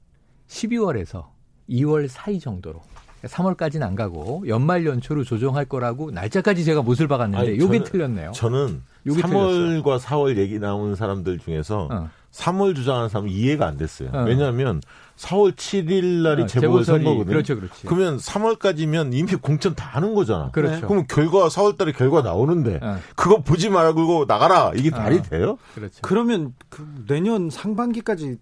[0.49, 1.27] 12월에서
[1.69, 2.81] 2월 사이 정도로
[3.23, 8.33] 3월까지는 안 가고 연말 연초로 조정할 거라고 날짜까지 제가 못을 박았는데 요게 저는- 틀렸네요.
[8.33, 12.11] 저는 요게 3월과 4월 얘기 나오는 사람들 중에서 어.
[12.33, 14.09] 3월 주장하는 사람은 이해가 안 됐어요.
[14.13, 14.23] 어.
[14.25, 14.81] 왜냐하면
[15.17, 17.25] 4월 7일 날이 어, 재보궐선거거든요.
[17.25, 17.87] 재보선이- 그렇죠, 그렇지.
[17.87, 20.51] 그러면 3월까지면 이미 공천 다 하는 거잖아.
[20.51, 20.87] 그렇죠.
[20.89, 22.99] 그럼 결과 4월 달에 결과 나오는데 어.
[23.15, 24.73] 그거 보지 말고 나가라.
[24.75, 25.23] 이게 말이 어.
[25.23, 25.59] 돼요?
[25.75, 25.99] 그렇죠.
[26.03, 28.37] 그러면 그 내년 상반기까지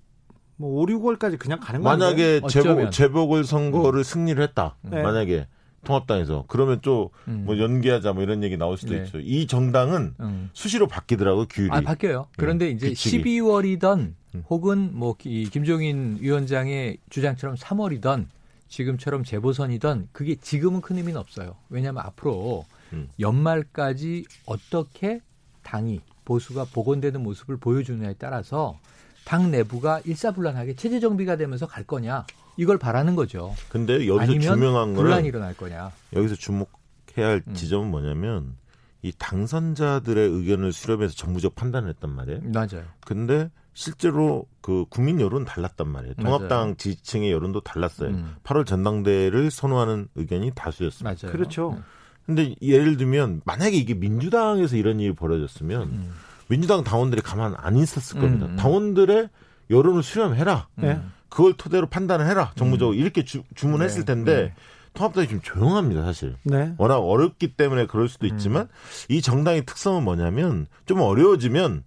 [0.56, 2.04] 뭐 5, 6월까지 그냥 가는 거 아니에요?
[2.10, 2.90] 만약에 재보.
[2.90, 4.76] 재보궐 선거를 승리를 했다.
[4.82, 5.02] 네.
[5.02, 5.46] 만약에
[5.84, 7.46] 통합당에서 그러면 좀뭐 음.
[7.58, 9.02] 연기하자 뭐 이런 얘기 나올 수도 네.
[9.04, 9.18] 있죠.
[9.20, 10.50] 이 정당은 음.
[10.52, 11.70] 수시로 바뀌더라고 규율이.
[11.74, 12.26] 아, 바뀌어요.
[12.36, 13.22] 그런데 이제 규칙이.
[13.40, 14.44] 12월이던 음.
[14.48, 18.26] 혹은 뭐 이 김종인 위원장의 주장처럼 3월이던
[18.68, 21.56] 지금처럼 재보선이던 그게 지금은 큰 의미는 없어요.
[21.68, 23.08] 왜냐하면 앞으로 음.
[23.18, 25.20] 연말까지 어떻게
[25.62, 28.78] 당이 보수가 복원되는 모습을 보여주느냐에 따라서
[29.24, 32.24] 당 내부가 일사불란하게 체제 정비가 되면서 갈 거냐
[32.56, 33.54] 이걸 바라는 거죠.
[33.68, 35.90] 근데 여기서 중요한 거는 일어날 거냐.
[36.14, 37.54] 여기서 주목해야 할 음.
[37.54, 38.56] 지점은 뭐냐면
[39.02, 42.40] 이 당선자들의 의견을 수렴해서 정부적 판단을 했단 말이에요.
[42.52, 42.84] 맞아요.
[43.04, 46.14] 근데 실제로 그 국민 여론 달랐단 말이에요.
[46.18, 46.38] 맞아요.
[46.38, 48.10] 통합당 지지층의 여론도 달랐어요.
[48.10, 48.36] 음.
[48.42, 51.26] 8월 전당대회를 선호하는 의견이 다수였습니다.
[51.26, 51.32] 맞아요.
[51.32, 51.74] 그렇죠.
[51.76, 51.82] 네.
[52.26, 56.10] 근데 예를 들면 만약에 이게 민주당에서 이런 일이 벌어졌으면 음.
[56.48, 58.46] 민주당 당원들이 가만 안 있었을 겁니다.
[58.46, 58.56] 음.
[58.56, 59.28] 당원들의
[59.70, 60.68] 여론을 수렴해라.
[60.76, 60.92] 네.
[60.92, 61.12] 음.
[61.28, 62.52] 그걸 토대로 판단을 해라.
[62.56, 64.04] 정부적으로 이렇게 주, 문했을 네.
[64.04, 64.54] 텐데 네.
[64.94, 66.34] 통합당이 좀 조용합니다, 사실.
[66.42, 66.74] 네.
[66.76, 68.32] 워낙 어렵기 때문에 그럴 수도 음.
[68.32, 68.68] 있지만
[69.08, 71.84] 이 정당의 특성은 뭐냐면 좀 어려워지면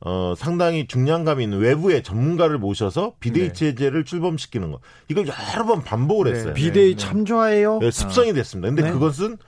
[0.00, 3.52] 어 상당히 중량감 있는 외부의 전문가를 모셔서 비대위 네.
[3.52, 4.80] 체제를 출범시키는 거.
[5.08, 6.38] 이걸 여러 번 반복을 네.
[6.38, 6.54] 했어요.
[6.54, 6.96] 비대위 네.
[6.96, 7.78] 참조하예요.
[7.78, 8.68] 네, 습성이 됐습니다.
[8.68, 8.92] 근데 네.
[8.92, 9.38] 그것은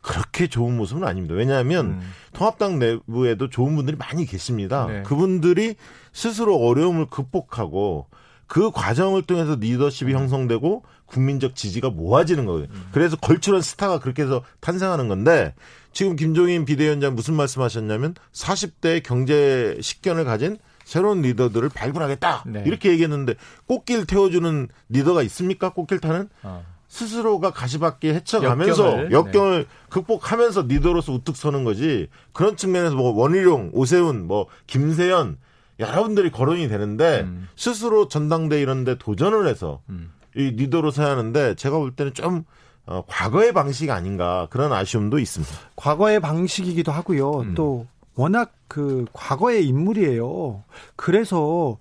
[0.00, 1.34] 그렇게 좋은 모습은 아닙니다.
[1.34, 2.00] 왜냐하면 음.
[2.34, 4.86] 통합당 내부에도 좋은 분들이 많이 계십니다.
[4.86, 5.02] 네.
[5.02, 5.76] 그분들이
[6.12, 8.06] 스스로 어려움을 극복하고
[8.46, 10.18] 그 과정을 통해서 리더십이 음.
[10.18, 12.66] 형성되고 국민적 지지가 모아지는 거예요.
[12.92, 15.54] 그래서 걸출한 스타가 그렇게 해서 탄생하는 건데
[15.94, 22.64] 지금 김종인 비대위원장 무슨 말씀하셨냐면 40대 경제 식견을 가진 새로운 리더들을 발굴하겠다 네.
[22.66, 23.34] 이렇게 얘기했는데
[23.66, 25.70] 꽃길 태워주는 리더가 있습니까?
[25.70, 26.66] 꽃길 타는 어.
[26.88, 34.26] 스스로가 가시밭길 헤쳐가면서 역경을, 역경을, 극복하면서 리더로서 우뚝 서는 거지 그런 측면에서 뭐 원희룡, 오세훈,
[34.26, 35.38] 뭐 김세연
[35.80, 37.48] 여러분들이 거론이 되는데 음.
[37.56, 40.12] 스스로 전당대 이런데 도전을 해서 음.
[40.36, 42.44] 이 리더로 서야 하는데 제가 볼 때는 좀
[42.86, 45.52] 어, 과거의 방식 아닌가 그런 아쉬움도 있습니다.
[45.76, 47.40] 과거의 방식이기도 하고요.
[47.40, 47.54] 음.
[47.54, 50.62] 또 워낙 그 과거의 인물이에요.
[50.96, 51.78] 그래서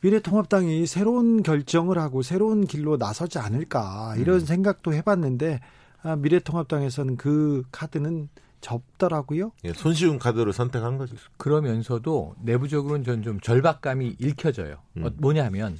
[0.00, 4.40] 미래통합당이 새로운 결정을 하고 새로운 길로 나서지 않을까 이런 음.
[4.40, 5.60] 생각도 해봤는데
[6.02, 8.28] 아, 미래통합당에서는 그 카드는
[8.60, 9.52] 접더라고요.
[9.64, 11.14] 예, 손쉬운 카드를 선택한 거죠.
[11.36, 14.76] 그러면서도 내부적으로는 전 좀 절박감이 읽혀져요.
[14.98, 15.04] 음.
[15.06, 15.78] 어, 뭐냐면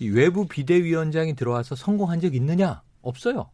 [0.00, 2.82] 이 외부 비대위원장이 들어와서 성공한 적 있느냐?
[3.02, 3.48] 없어요.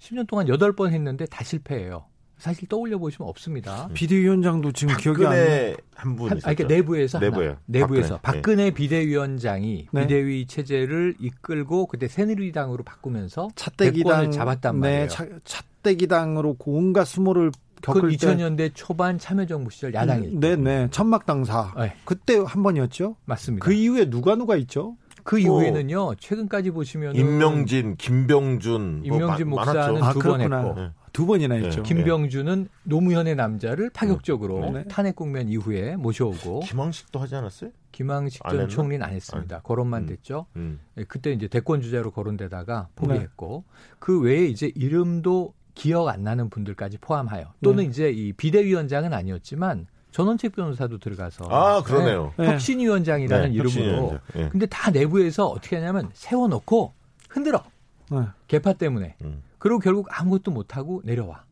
[0.00, 2.04] 10년 동안 8번 했는데 다 실패해요.
[2.38, 3.88] 사실 떠올려 보시면 없습니다.
[3.94, 5.44] 비대위원장도 지금 기억이 안 나요.
[5.44, 6.30] 박근혜 한분.
[6.30, 7.30] 아니, 그러니까 내부에서 하나.
[7.30, 7.56] 내부예요.
[7.66, 8.40] 내부에서 박근혜.
[8.42, 10.00] 박근혜, 비대위원장이 네.
[10.02, 15.00] 비대위 체제를 이끌고 그때 새누리당으로 바꾸면서 대권을 잡았단 말이에요.
[15.00, 20.54] 네, 차, 차떼기당으로 온갖 수모를 그 겪을 때 2000년대 초반 참여정부 시절 야당일 때.
[20.54, 20.88] 네, 네.
[20.90, 21.74] 천막당사.
[21.76, 23.16] 네, 그때 한 번이었죠.
[23.24, 23.64] 맞습니다.
[23.64, 24.96] 그 그, 이후에 누가 누가 있죠?
[25.36, 26.14] 이후에는요.
[26.14, 30.18] 최근까지 보시면 임명진, 김병준, 임명진 뭐 마- 목사는 많았죠.
[30.20, 30.58] 두번 그렇구나.
[30.62, 30.90] 했고 네.
[31.12, 31.66] 두 번이나 네.
[31.66, 31.82] 했죠.
[31.82, 34.84] 김병준은 노무현의 남자를 파격적으로 네.
[34.84, 37.70] 탄핵 국면 이후에 모셔오고 김황식도 하지 않았어요?
[37.92, 38.68] 김항식 안 전?
[38.68, 39.60] 총리는 안 했습니다.
[39.62, 40.06] 거론만 음.
[40.06, 40.46] 됐죠.
[40.56, 40.78] 음.
[40.96, 43.64] 예, 그때 이제 대권 주자로 거론되다가 포기했고
[43.98, 47.90] 그 외에 이제 이름도 기억 안 나는 분들까지 포함하여 또는 네.
[47.90, 49.86] 이제 이 비대위원장은 아니었지만
[50.18, 52.34] 전원책 변호사도 들어가서 아 그러네요.
[52.36, 54.20] 네, 혁신위원장이라는 네, 이름으로 혁신위원장.
[54.34, 54.48] 예.
[54.48, 56.92] 근데 다 내부에서 어떻게 하냐면 세워놓고
[57.28, 57.62] 흔들어
[58.10, 58.22] 네.
[58.48, 59.44] 개파 때문에 음.
[59.58, 61.44] 그리고 결국 아무것도 못하고 내려와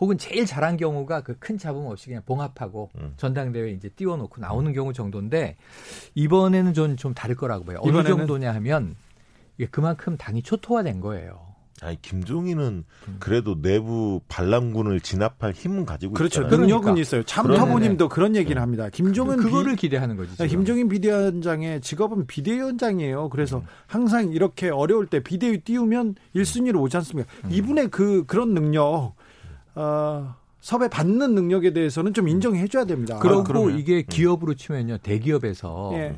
[0.00, 3.14] 혹은 제일 잘한 경우가 그 큰 잡음 없이 그냥 봉합하고 음.
[3.16, 5.56] 전당대회 이제 띄워놓고 나오는 경우 정도인데
[6.16, 7.78] 이번에는 좀, 좀 다를 거라고 봐요.
[7.82, 8.16] 어느 이번에는?
[8.16, 8.96] 정도냐 하면
[9.58, 11.47] 이게 그만큼 당이 초토화된 거예요.
[11.80, 13.16] 아니 김종인은 음.
[13.20, 16.42] 그래도 내부 반란군을 진압할 힘은 가지고 그렇죠.
[16.42, 16.60] 있잖아요.
[16.60, 17.00] 능력은 그러니까.
[17.02, 17.22] 있어요.
[17.22, 18.88] 참터보님도 그런 얘기를 합니다.
[18.88, 20.32] 김종은 그거를 비- 기대하는 거지.
[20.32, 20.48] 지금.
[20.48, 23.28] 김종인 비대위원장의 직업은 비대위원장이에요.
[23.28, 27.30] 그래서 항상 이렇게 어려울 때 비대위 띄우면 1순위로 오지 않습니까?
[27.48, 29.14] 이분의 그 그런 능력,
[29.74, 33.18] 어, 섭외 받는 능력에 대해서는 좀 인정해 줘야 됩니다.
[33.20, 33.78] 그리고 그러면.
[33.78, 36.16] 이게 기업으로 치면요 대기업에서 예.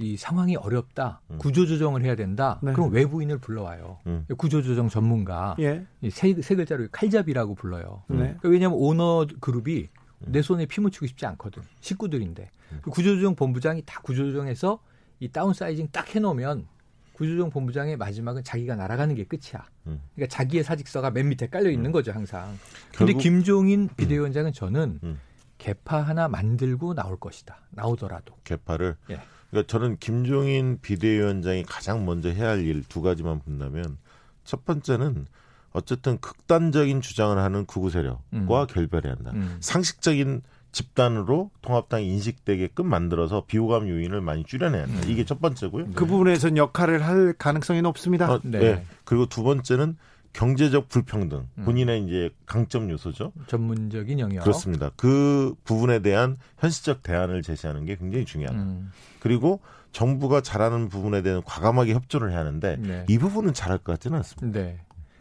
[0.00, 1.38] 이 상황이 어렵다 음.
[1.38, 2.72] 구조조정을 해야 된다 네.
[2.72, 4.24] 그럼 외부인을 불러와요 음.
[4.36, 5.84] 구조조정 전문가 예.
[6.00, 8.16] 이 세, 세 글자로 칼잡이라고 불러요 네.
[8.16, 9.88] 그러니까 왜냐하면 오너 그룹이
[10.20, 12.50] 내 손에 피 묻히고 싶지 않거든 식구들인데
[12.82, 14.80] 그 구조조정 본부장이 다 구조조정해서
[15.18, 16.66] 이 다운 사이징 딱 해놓으면
[17.12, 19.66] 구조조정 본부장의 마지막은 자기가 날아가는 게 끝이야.
[19.88, 20.00] 음.
[20.14, 22.56] 그러니까 자기의 사직서가 맨 밑에 깔려 있는 거죠 항상.
[22.96, 25.20] 근데 결국- 김종인 비대위원장은 저는 음.
[25.58, 27.58] 개파 하나 만들고 나올 것이다.
[27.72, 28.34] 나오더라도.
[28.44, 28.96] 개파를.
[29.10, 29.20] 예.
[29.50, 33.98] 그러니까 저는 김종인 비대위원장이 가장 먼저 해야 할 일 두 가지만 본다면
[34.44, 35.26] 첫 번째는
[35.72, 38.48] 어쨌든 극단적인 주장을 하는 극우 세력과 음.
[38.68, 39.30] 결별해야 한다.
[39.34, 39.56] 음.
[39.60, 45.06] 상식적인 집단으로 통합당이 인식되게끔 만들어서 비호감 요인을 많이 줄여내야 한다.
[45.06, 45.86] 이게 첫 번째고요.
[45.94, 48.32] 그 부분에선 역할을 할 가능성이 높습니다.
[48.32, 48.58] 어, 네.
[48.58, 48.86] 네.
[49.04, 49.96] 그리고 두 번째는
[50.32, 51.64] 경제적 불평등, 음.
[51.64, 53.32] 본인의 이제 강점 요소죠.
[53.46, 54.42] 전문적인 영역.
[54.42, 54.90] 그렇습니다.
[54.96, 58.58] 그 부분에 대한 현실적 대안을 제시하는 게 굉장히 중요하다.
[58.58, 58.92] 음.
[59.18, 59.60] 그리고
[59.92, 63.04] 정부가 잘하는 부분에 대한 과감하게 협조를 해야 하는데 네.
[63.08, 64.58] 이 부분은 잘할 것 같지는 않습니다.
[64.58, 64.78] 네.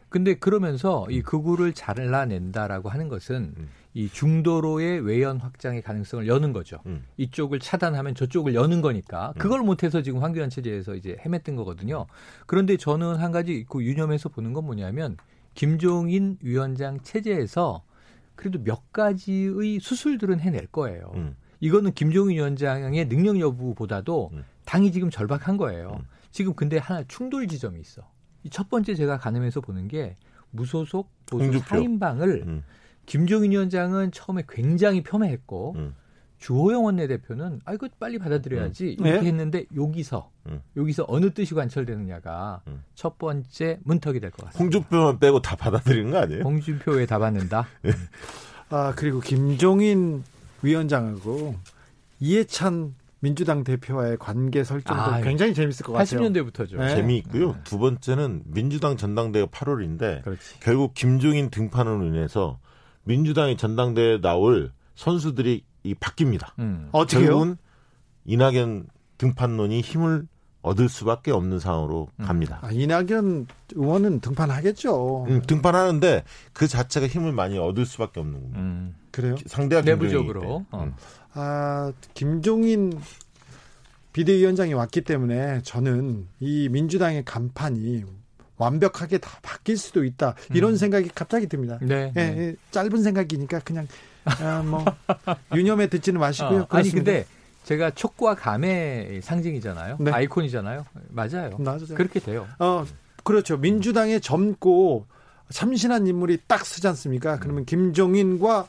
[0.09, 3.69] 근데 그러면서 이 극우를 잘라낸다라고 하는 것은 음.
[3.93, 6.79] 이 중도로의 외연 확장의 가능성을 여는 거죠.
[6.87, 7.05] 음.
[7.17, 12.07] 이쪽을 차단하면 저쪽을 여는 거니까 그걸 못해서 지금 황교안 체제에서 이제 헤맸던 거거든요.
[12.45, 15.17] 그런데 저는 한 가지 그 유념해서 보는 건 뭐냐면
[15.53, 17.83] 김종인 위원장 체제에서
[18.35, 21.11] 그래도 몇 가지의 수술들은 해낼 거예요.
[21.15, 21.35] 음.
[21.59, 24.45] 이거는 김종인 위원장의 능력 여부보다도 음.
[24.65, 25.97] 당이 지금 절박한 거예요.
[25.99, 26.05] 음.
[26.31, 28.09] 지금 근데 하나 충돌 지점이 있어.
[28.43, 30.15] 이첫 번째 제가 가늠해서 보는 게
[30.51, 31.67] 무소속 보수 홍준표.
[31.67, 32.63] 사인방을 음.
[33.05, 35.95] 김종인 위원장은 처음에 굉장히 폄훼했고 음.
[36.39, 39.05] 주호영 원내대표는 아 이거 빨리 받아들여야지 음.
[39.05, 39.27] 이렇게 네.
[39.27, 40.61] 했는데 여기서 음.
[40.77, 42.83] 여기서 어느 뜻이 관철되느냐가 음.
[42.95, 44.63] 첫 번째 문턱이 될 것 같습니다.
[44.77, 46.43] 홍준표만 빼고 다 받아들이는 거 아니에요?
[46.43, 47.67] 홍준표에 다 받는다.
[48.69, 50.23] 아 그리고 김종인
[50.61, 51.55] 위원장하고
[52.21, 56.21] 이해찬 민주당 대표와의 관계 설정도 아, 굉장히 재밌을 것 같아요.
[56.21, 56.77] 80년대부터죠.
[56.77, 56.95] 네.
[56.95, 57.57] 재미있고요.
[57.63, 60.59] 두 번째는 민주당 전당대회가 8월인데 그렇지.
[60.61, 62.59] 결국 김종인 등판으로 인해서
[63.03, 66.51] 민주당이 전당대회에 나올 선수들이 이 바뀝니다.
[66.59, 66.89] 음.
[66.91, 67.25] 어떻게요?
[67.25, 67.57] 결국은
[68.25, 70.27] 이낙연 등판론이 힘을
[70.61, 72.25] 얻을 수밖에 없는 상황으로 음.
[72.25, 72.59] 갑니다.
[72.61, 75.25] 아, 이낙연 의원은 등판하겠죠.
[75.25, 78.59] 음, 등판하는데 그 자체가 힘을 많이 얻을 수밖에 없는 겁니다.
[78.59, 78.95] 음.
[79.11, 79.35] 그래요?
[79.45, 80.65] 상대가 내부적으로.
[80.71, 80.93] 어.
[81.35, 81.39] 음.
[81.39, 82.99] 아 김종인
[84.13, 88.03] 비대위원장이 왔기 때문에 저는 이 민주당의 간판이
[88.57, 90.77] 완벽하게 다 바뀔 수도 있다 이런 음.
[90.77, 91.79] 생각이 갑자기 듭니다.
[91.81, 92.11] 네.
[92.15, 92.37] 예, 네.
[92.37, 93.87] 예, 짧은 생각이니까 그냥
[94.25, 94.83] 아, 뭐
[95.55, 96.61] 유념해 듣지는 마시고요.
[96.61, 96.91] 어, 아니.
[96.91, 97.25] 근데
[97.63, 99.97] 제가 촉과 감의 상징이잖아요.
[99.99, 100.11] 네.
[100.11, 100.85] 아이콘이잖아요.
[101.09, 101.57] 맞아요.
[101.59, 101.95] 맞아요.
[101.95, 102.47] 그렇게 돼요.
[102.59, 102.85] 어
[103.23, 103.57] 그렇죠.
[103.57, 105.05] 민주당에 젊고
[105.51, 107.39] 참신한 인물이 딱 쓰지 않습니까?
[107.39, 108.67] 그러면 김종인과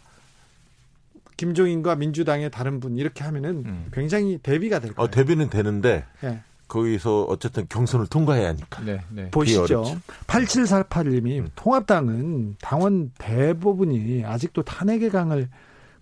[1.40, 3.87] 김종인과 민주당의 다른 분 이렇게 하면은 음.
[3.94, 5.07] 굉장히 대비가 될 거예요.
[5.07, 6.40] 어, 대비는 되는데 예.
[6.68, 8.83] 거기서 어쨌든 경선을 통과해야 하니까.
[8.85, 9.31] 네, 네.
[9.31, 9.62] 보시죠.
[9.62, 9.98] 어렵죠.
[10.26, 15.48] 8748님이 통합당은 당원 대부분이 아직도 탄핵의 강을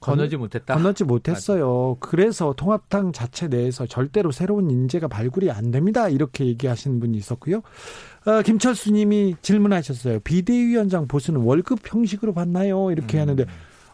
[0.01, 0.75] 건너지 못했다.
[0.75, 1.97] 건너지 못했어요.
[2.01, 6.09] 그래서 통합당 자체 내에서 절대로 새로운 인재가 발굴이 안 됩니다.
[6.09, 7.63] 이렇게 얘기하시는 분이 있었고요.
[8.27, 10.19] 어, 김철수님이 질문하셨어요.
[10.21, 12.91] 비대위원장 보수는 월급 형식으로 받나요?
[12.91, 13.23] 이렇게 음.
[13.23, 13.47] 하는데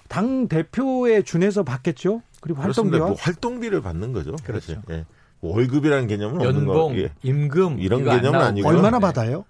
[0.09, 2.23] 당 대표에 준해서 받겠죠.
[2.40, 2.97] 그리고 그렇습니다.
[2.99, 4.37] 활동비와 뭐 활동비를 받는 거죠.
[4.45, 4.81] 그렇죠.
[4.90, 5.05] 예.
[5.40, 6.73] 뭐 월급이라는 개념은 없는 거.
[6.75, 7.11] 연봉, 예.
[7.23, 8.45] 임금 이런 개념은 나오고.
[8.45, 8.73] 아니고요.
[8.75, 9.03] 얼마나 네.
[9.03, 9.45] 받아요?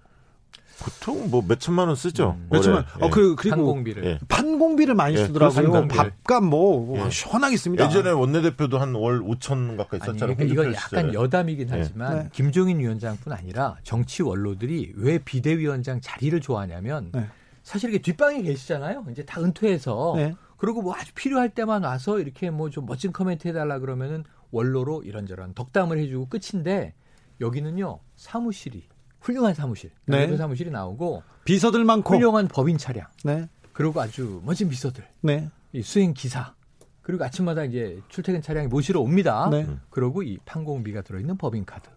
[0.81, 2.37] 보통 뭐 몇 천만 원 쓰죠.
[2.37, 2.47] 음.
[2.51, 2.59] 올해.
[2.59, 2.85] 몇천만.
[3.01, 3.05] 예.
[3.05, 4.05] 어, 그, 그리고 항공비를.
[4.05, 4.19] 예.
[4.29, 5.63] 판공비를 많이 예, 쓰더라고요.
[5.73, 6.11] 판공비를.
[6.25, 7.11] 밥값 뭐 예.
[7.11, 7.87] 시원하게 씁니다.
[7.87, 10.37] 예전에 원내대표도 한 월 5천 가까이 썼잖아요.
[10.37, 11.13] 그러니까 이건 약간 시절에.
[11.15, 11.77] 여담이긴 네.
[11.79, 12.29] 하지만 네.
[12.33, 17.27] 김종인 위원장뿐 아니라 정치 원로들이 왜 비대위원장 자리를 좋아하냐면 네.
[17.63, 19.07] 사실 이게 뒷방에 계시잖아요.
[19.13, 20.35] 이제 다 은퇴해서 네.
[20.65, 25.53] 그리고 뭐 아주 필요할 때만 와서 이렇게 뭐 좀 멋진 코멘트 해달라 그러면은 원로로 이런저런
[25.53, 26.95] 덕담을 해주고 끝인데
[27.41, 28.89] 여기는요 사무실이
[29.21, 30.21] 훌륭한 사무실, 네.
[30.21, 32.15] 내부 사무실이 나오고 비서들 많고.
[32.15, 33.47] 훌륭한 법인 차량 네.
[33.75, 35.51] 그리고 아주 멋진 비서들, 네.
[35.73, 36.55] 이 수행 기사
[37.03, 39.49] 그리고 아침마다 이제 출퇴근 차량이 모시러 옵니다.
[39.51, 39.67] 네.
[39.91, 41.91] 그리고 이 판공비가 들어있는 법인 카드.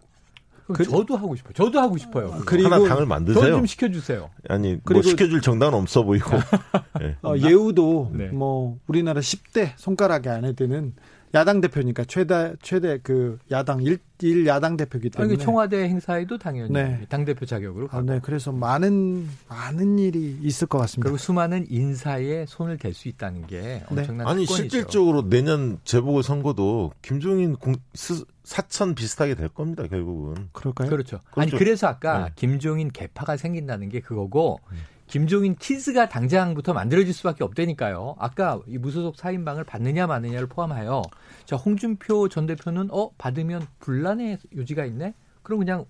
[0.74, 1.52] 그- 저도 하고 싶어요.
[1.54, 2.30] 저도 하고 싶어요.
[2.30, 2.44] 그거.
[2.44, 3.42] 그리고 하나 당을 만드세요.
[3.42, 4.30] 저좀 시켜주세요.
[4.48, 6.30] 아니 뭐 그리고- 시켜줄 정당은 없어 보이고.
[7.02, 7.16] 예.
[7.22, 8.26] 어, 예우도 네.
[8.28, 10.94] 뭐 우리나라 10대 손가락에 안에 드는
[11.34, 16.38] 야당 대표니까 최대 최대 그 야당 일, 일 야당 대표기 아니, 때문에 그 청와대 행사에도
[16.38, 17.04] 당연히 네.
[17.08, 21.04] 당 대표 자격으로 아, 가고 네, 그래서 많은 많은 일이 있을 것 같습니다.
[21.08, 24.54] 그리고 수많은 인사에 손을 댈 수 있다는 게 엄청난 아니 특권이죠.
[24.54, 30.48] 실질적으로 내년 재보궐 선거도 김종인 공, 스, 사천 비슷하게 될 겁니다 결국은.
[30.52, 30.88] 그럴까요?
[30.88, 31.20] 그렇죠.
[31.34, 31.58] 아니 그렇죠.
[31.58, 32.32] 그래서 아까 네.
[32.34, 34.60] 김종인 개파가 생긴다는 게 그거고
[35.08, 38.16] 김종인 키즈가 당장부터 만들어질 수밖에 없다니까요.
[38.18, 41.02] 아까 이 무소속 사인방을 받느냐 마느냐를 포함하여
[41.44, 45.14] 자 홍준표 전 대표는 어 받으면 분란의 요지가 있네.
[45.42, 45.86] 그럼 그냥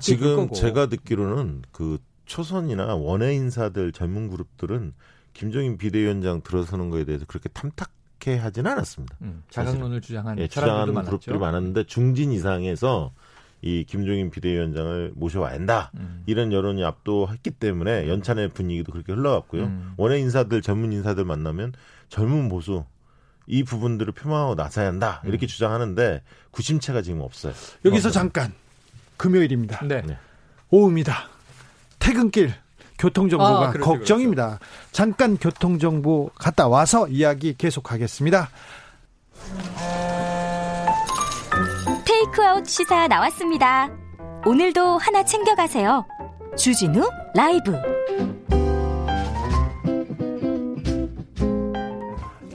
[0.00, 0.50] 지금.
[0.50, 4.94] 제가 듣기로는 그 초선이나 원외 인사들 전문 그룹들은
[5.34, 9.16] 김종인 비대위원장 들어서는 거에 대해서 그렇게 탐탁해 하진 않았습니다.
[9.22, 10.94] 음, 자강론을 주장한 예, 주장하는.
[11.04, 13.12] 그룹들이 많았는데 중진 이상에서
[13.62, 15.92] 이 김종인 비대위원장을 모셔와야 한다.
[15.94, 16.24] 음.
[16.26, 19.62] 이런 여론이 압도했기 때문에 연찬의 분위기도 그렇게 흘러갔고요.
[19.62, 19.94] 음.
[19.96, 21.72] 원외 인사들, 전문 인사들 만나면
[22.08, 22.84] 젊은 보수
[23.46, 25.22] 이 부분들을 표방하고 나서야 한다.
[25.24, 25.28] 음.
[25.28, 27.54] 이렇게 주장하는데 구심체가 지금 없어요.
[27.84, 28.52] 여기서 잠깐
[29.16, 29.86] 금요일입니다.
[29.86, 30.02] 네.
[30.02, 30.18] 네.
[30.70, 31.28] 오후입니다.
[32.00, 32.52] 퇴근길
[32.98, 34.58] 교통 정보가 아, 그렇죠, 걱정입니다.
[34.90, 38.48] 잠깐 교통 정보 갔다 와서 이야기 계속하겠습니다.
[42.32, 43.90] 테이크아웃 시사 나왔습니다.
[44.46, 46.04] 오늘도 하나 챙겨가세요.
[46.56, 47.72] 주진우 라이브.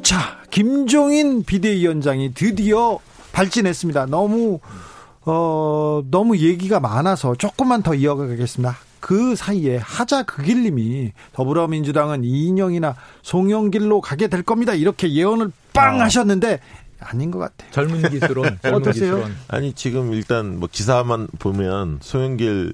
[0.01, 2.99] 자, 김종인 비대위원장이 드디어
[3.31, 4.07] 발진했습니다.
[4.07, 4.59] 너무
[5.25, 8.75] 어 너무 얘기가 많아서 조금만 더 이어가겠습니다.
[8.99, 14.73] 그 사이에 하자 극일님이 더불어민주당은 이인영이나 송영길로 가게 될 겁니다.
[14.73, 16.05] 이렇게 예언을 빵 아.
[16.05, 16.59] 하셨는데
[16.99, 17.71] 아닌 것 같아요.
[17.71, 19.23] 젊은 젊은 어떠세요?
[19.47, 22.73] 아니 지금 일단 뭐 기사만 보면 소영길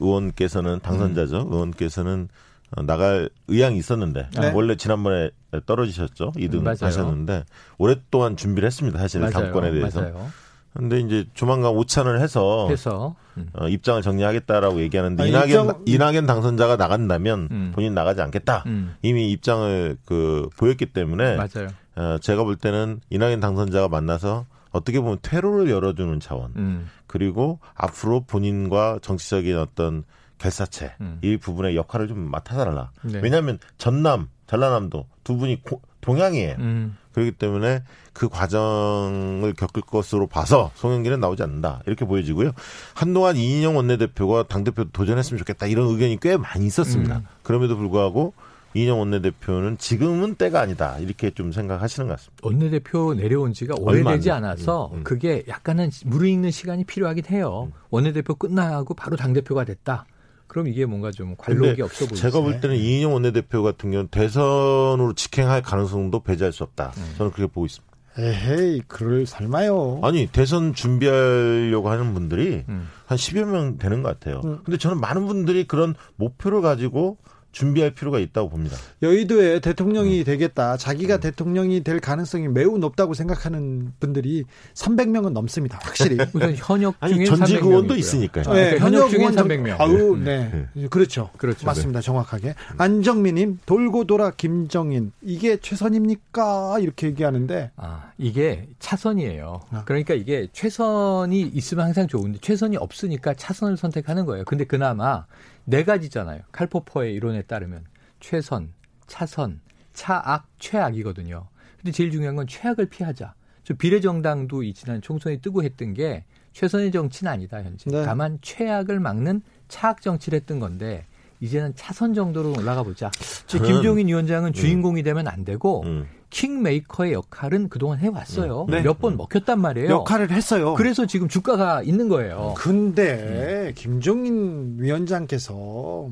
[0.00, 1.42] 의원께서는 당선자죠.
[1.42, 1.52] 음.
[1.52, 2.28] 의원께서는
[2.76, 4.50] 어, 나갈 의향이 있었는데 네.
[4.52, 5.30] 원래 지난번에
[5.66, 6.32] 떨어지셨죠.
[6.32, 6.76] 2등 음, 맞아요.
[6.82, 7.44] 하셨는데
[7.78, 8.98] 오랫동안 준비를 했습니다.
[8.98, 9.32] 사실 맞아요.
[9.32, 10.00] 당권에 대해서.
[10.00, 10.28] 맞아요.
[10.74, 13.48] 근데 이제 조만간 오찬을 해서 해서 음.
[13.54, 17.72] 어, 입장을 정리하겠다라고 얘기하는데 아, 이낙연 입장- 이낙연 당선자가 나간다면 음.
[17.74, 18.64] 본인 나가지 않겠다.
[18.66, 18.94] 음.
[19.00, 21.68] 이미 입장을 그 보였기 때문에 맞아요.
[21.96, 26.90] 어, 제가 볼 때는 이낙연 당선자가 만나서 어떻게 보면 퇴로를 열어주는 차원 음.
[27.06, 30.04] 그리고 앞으로 본인과 정치적인 어떤
[30.38, 31.18] 결사체 음.
[31.22, 32.90] 이 부분의 역할을 좀 맡아달라.
[33.02, 33.20] 네.
[33.22, 36.56] 왜냐하면 전남, 전라남도 두 분이 고- 동양이에요.
[36.58, 36.96] 음.
[37.12, 37.82] 그렇기 때문에
[38.12, 42.52] 그 과정을 겪을 것으로 봐서 송영길은 나오지 않는다 이렇게 보여지고요.
[42.94, 47.16] 한동안 이인영 원내대표가 당 대표 도전했으면 좋겠다 이런 의견이 꽤 많이 있었습니다.
[47.18, 47.26] 음.
[47.42, 48.34] 그럼에도 불구하고
[48.76, 52.40] 이인영 원내대표는 지금은 때가 아니다 이렇게 좀 생각하시는 것 같습니다.
[52.46, 55.04] 원내대표 내려온 지가 오래되지 됐- 않아서 음, 음.
[55.04, 57.72] 그게 약간은 무르익는 시간이 필요하긴 해요.
[57.90, 60.04] 원내대표 끝나고 바로 당대표가 됐다.
[60.46, 62.16] 그럼 이게 뭔가 좀 관록이 없어 보이죠.
[62.22, 66.92] 제가 볼 때는 이인영 원내대표 같은 경우는 대선으로 직행할 가능성도 배제할 수 없다.
[67.16, 67.86] 저는 그렇게 보고 있습니다.
[68.18, 70.00] 에헤이, 그럴 설마요.
[70.02, 72.88] 아니 대선 준비하려고 하는 분들이 음.
[73.06, 74.40] 한 10여 명 되는 것 같아요.
[74.44, 74.58] 음.
[74.64, 77.18] 근데 저는 많은 분들이 그런 목표를 가지고
[77.56, 78.76] 준비할 필요가 있다고 봅니다.
[79.00, 80.24] 여의도에 대통령이 음.
[80.24, 80.76] 되겠다.
[80.76, 85.78] 자기가 대통령이 될 가능성이 매우 높다고 생각하는 분들이 300명은 넘습니다.
[85.82, 86.18] 확실히.
[86.34, 87.96] 우선 현역 중에 전직 300명 의원도.
[87.96, 88.44] 있으니까요.
[88.46, 89.80] 아, 그러니까 현역 중에 300명.
[89.80, 90.24] 아우, 음.
[90.24, 90.66] 네.
[90.90, 91.30] 그렇죠.
[91.38, 91.64] 그렇죠.
[91.64, 92.02] 맞습니다.
[92.02, 92.54] 정확하게.
[92.76, 95.12] 안정민 님, 돌고 돌아 김정인.
[95.22, 96.80] 이게 최선입니까?
[96.80, 97.70] 이렇게 얘기하는데.
[97.76, 99.62] 아, 이게 차선이에요.
[99.70, 99.82] 아.
[99.86, 104.44] 그러니까 이게 최선이 있으면 항상 좋은데 최선이 없으니까 차선을 선택하는 거예요.
[104.44, 105.24] 근데 그나마
[105.66, 106.42] 네 가지잖아요.
[106.52, 107.84] 칼포퍼의 이론에 따르면
[108.20, 108.72] 최선,
[109.06, 109.60] 차선,
[109.92, 111.46] 차악, 최악이거든요.
[111.76, 113.34] 근데 제일 중요한 건 최악을 피하자.
[113.64, 117.90] 저 비례정당도 이 지난 총선이 뜨고 했던 게 최선의 정치는 아니다 현재.
[117.90, 118.04] 네.
[118.04, 121.04] 다만 최악을 막는 차악 정치를 했던 건데
[121.40, 123.10] 이제는 차선 정도로 올라가 보자.
[123.58, 126.06] 김종인 위원장은 주인공이 되면 안 되고 음.
[126.30, 128.66] 킹메이커의 역할은 그동안 해왔어요.
[128.68, 128.82] 네.
[128.82, 129.88] 몇번 먹혔단 말이에요.
[129.90, 130.74] 역할을 했어요.
[130.74, 132.54] 그래서 지금 주가가 있는 거예요.
[132.56, 136.10] 근데 김종인 위원장께서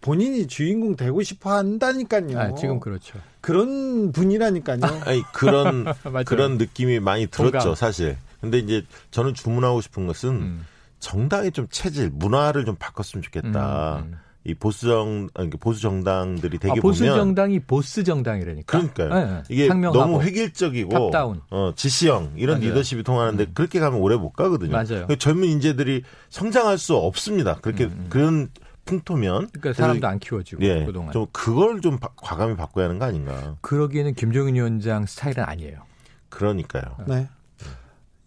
[0.00, 2.38] 본인이 주인공 되고 싶어 한다니까요.
[2.38, 3.18] 아, 지금 그렇죠.
[3.40, 4.80] 그런 분이라니까요.
[5.04, 5.86] 아니 그런.
[6.26, 7.74] 그런 느낌이 많이 들었죠, 공감.
[7.74, 8.16] 사실.
[8.40, 10.66] 근데 이제 저는 주문하고 싶은 것은 음,
[11.00, 13.96] 정당의 좀 체질, 문화를 좀 바꿨으면 좋겠다.
[13.98, 14.18] 음, 음.
[14.48, 18.64] 이 보수정 아니, 그 보수 정당들이 되게 아, 보수 보면 정당이 보스 정당이라니까.
[18.66, 19.08] 그러니까요.
[19.14, 19.42] 네, 네.
[19.48, 19.98] 이게 상명하고.
[19.98, 21.40] 너무 획일적이고 탑다운.
[21.50, 22.68] 어, 지시형 이런 맞아요.
[22.70, 22.74] 음.
[22.74, 24.70] 리더십이 통하는데 그렇게 가면 오래 못 가거든요.
[24.70, 25.06] 맞아요.
[25.08, 27.56] 그 젊은 인재들이 성장할 수 없습니다.
[27.60, 28.48] 그렇게 그런
[28.84, 31.10] 풍토면 음, 그러니까 사람도 안 키워지고 예, 그동안.
[31.12, 33.56] 좀 그걸 좀 바- 과감히 바꿔야 하는 거 아닌가.
[33.62, 35.80] 그러기에는 김종인 위원장 스타일은 아니에요.
[36.28, 36.84] 그러니까요.
[37.08, 37.26] 네.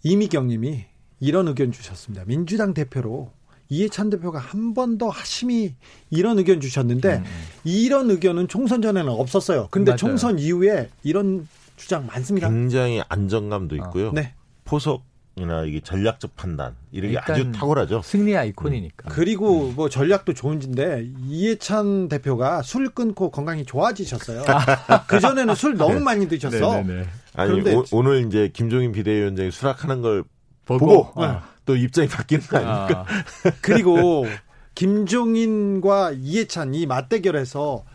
[0.03, 0.85] 이미경 님이
[1.21, 2.25] 이런 의견 주셨습니다.
[2.25, 3.31] 민주당 대표로
[3.69, 5.73] 이해찬 대표가 한 번 더 하심이
[6.09, 7.23] 이런 의견 주셨는데 음.
[7.63, 9.67] 이런 의견은 총선 전에는 없었어요.
[9.71, 9.97] 근데 맞아요.
[9.97, 11.47] 총선 이후에 이런
[11.77, 12.49] 주장 많습니다.
[12.49, 14.11] 굉장히 안정감도 있고요.
[14.11, 14.33] 네.
[14.65, 15.03] 포석
[15.35, 18.01] 이나 이게 전략적 판단 이런 게 아주 탁월하죠.
[18.03, 19.09] 승리 아이콘이니까.
[19.09, 24.43] 그리고 뭐 전략도 좋은지인데 이해찬 대표가 술 끊고 건강이 좋아지셨어요.
[25.07, 26.81] 그 전에는 술 너무 많이 드셨어.
[26.81, 27.07] 네네네.
[27.35, 30.23] 아니 그런데 오, 늘 이제 김종인 비대위원장이 수락하는 걸
[30.65, 31.43] 보고, 보고, 아.
[31.69, 33.05] 또 입장이 바뀌는 거 아닙니까?
[33.07, 34.25] 아, 그리고
[34.73, 37.85] 김종인과 이해찬 이 맞대결에서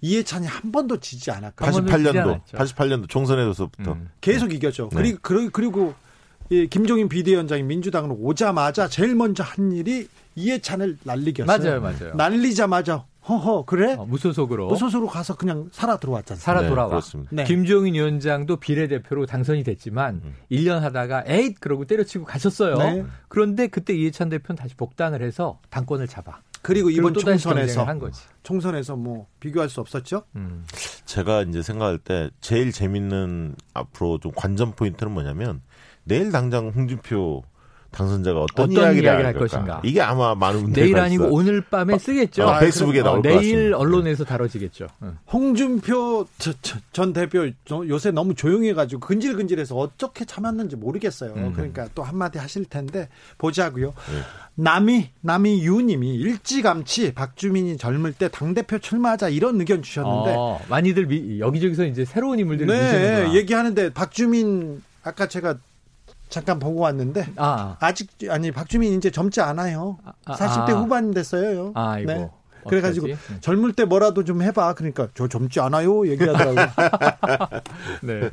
[0.00, 1.32] 이해찬이 한 번도 지지
[1.72, 2.56] 지지 88년도 않았죠.
[2.56, 4.10] 88년도 총선에서부터 음.
[4.20, 4.90] 계속 이겼죠.
[4.92, 4.96] 네.
[4.96, 5.94] 그리고 그리고, 그리고
[6.50, 10.06] 이 김종인 비대위원장이 민주당으로 오자마자 제일 먼저 한 일이
[10.36, 11.58] 이해찬을 날렸어요.
[11.58, 12.14] 맞아요, 맞아요.
[12.14, 13.94] 날리자마자 허허 그래?
[13.94, 16.40] 어, 무소속으로 무소속으로 가서 그냥 살아 들어왔잖아요.
[16.40, 16.88] 살아 네, 돌아와.
[16.88, 17.30] 그렇습니다.
[17.32, 17.44] 네.
[17.44, 20.34] 김종인 위원장도 비례대표로 당선이 됐지만 음.
[20.50, 22.76] 1년 하다가 에잇 그러고 때려치고 가셨어요.
[22.76, 23.04] 네.
[23.28, 26.40] 그런데 그때 이해찬 대표는 다시 복당을 해서 당권을 잡아.
[26.62, 28.22] 그리고 이번 그리고 또다시 총선에서 한 거지.
[28.42, 30.22] 총선에서 뭐 비교할 수 없었죠.
[30.34, 30.64] 음.
[31.04, 35.62] 제가 이제 생각할 때 제일 재밌는 앞으로 좀 관전 포인트는 뭐냐면
[36.04, 37.42] 내일 당장 홍준표
[37.96, 39.34] 당선자가 어떤, 어떤 이야기를, 이야기를 할?
[39.34, 39.80] 것인가.
[39.84, 42.48] 이게 아마 많은 분들이 내일 아니고 오늘 밤에 쓰겠죠.
[42.48, 43.78] 아, 페이스북에 어, 나올 것 내일 같습니다.
[43.78, 44.86] 언론에서 다뤄지겠죠.
[45.02, 45.16] 응.
[45.32, 51.32] 홍준표 저- 저- 전 대표 저- 요새 너무 조용해가지고 근질근질해서 어떻게 참았는지 모르겠어요.
[51.36, 51.52] 음.
[51.54, 53.86] 그러니까 또 한마디 하실 텐데 보자고요.
[53.88, 54.20] 네.
[54.56, 61.06] 남이 남이 유님이 일찌감치 박주민이 젊을 때 당 대표 출마하자 이런 의견 주셨는데 어, 많이들
[61.06, 63.34] 미- 여기저기서 이제 새로운 인물들을 네.
[63.34, 65.56] 얘기하는데 박주민 아까 제가
[66.28, 69.98] 잠깐 보고 왔는데 아, 아직 아니 박주민 이제 젊지 않아요.
[70.04, 70.80] 아, 아, 40대 아.
[70.80, 71.72] 후반 됐어요.
[71.74, 72.12] 아, 이거.
[72.12, 72.30] 네.
[72.68, 73.32] 그래가지고 어떡하지?
[73.32, 73.40] 응.
[73.40, 74.74] 젊을 때 뭐라도 좀 해봐.
[74.74, 76.08] 그러니까 저 젊지 않아요.
[76.08, 76.66] 얘기하더라고요.
[78.02, 78.30] 네.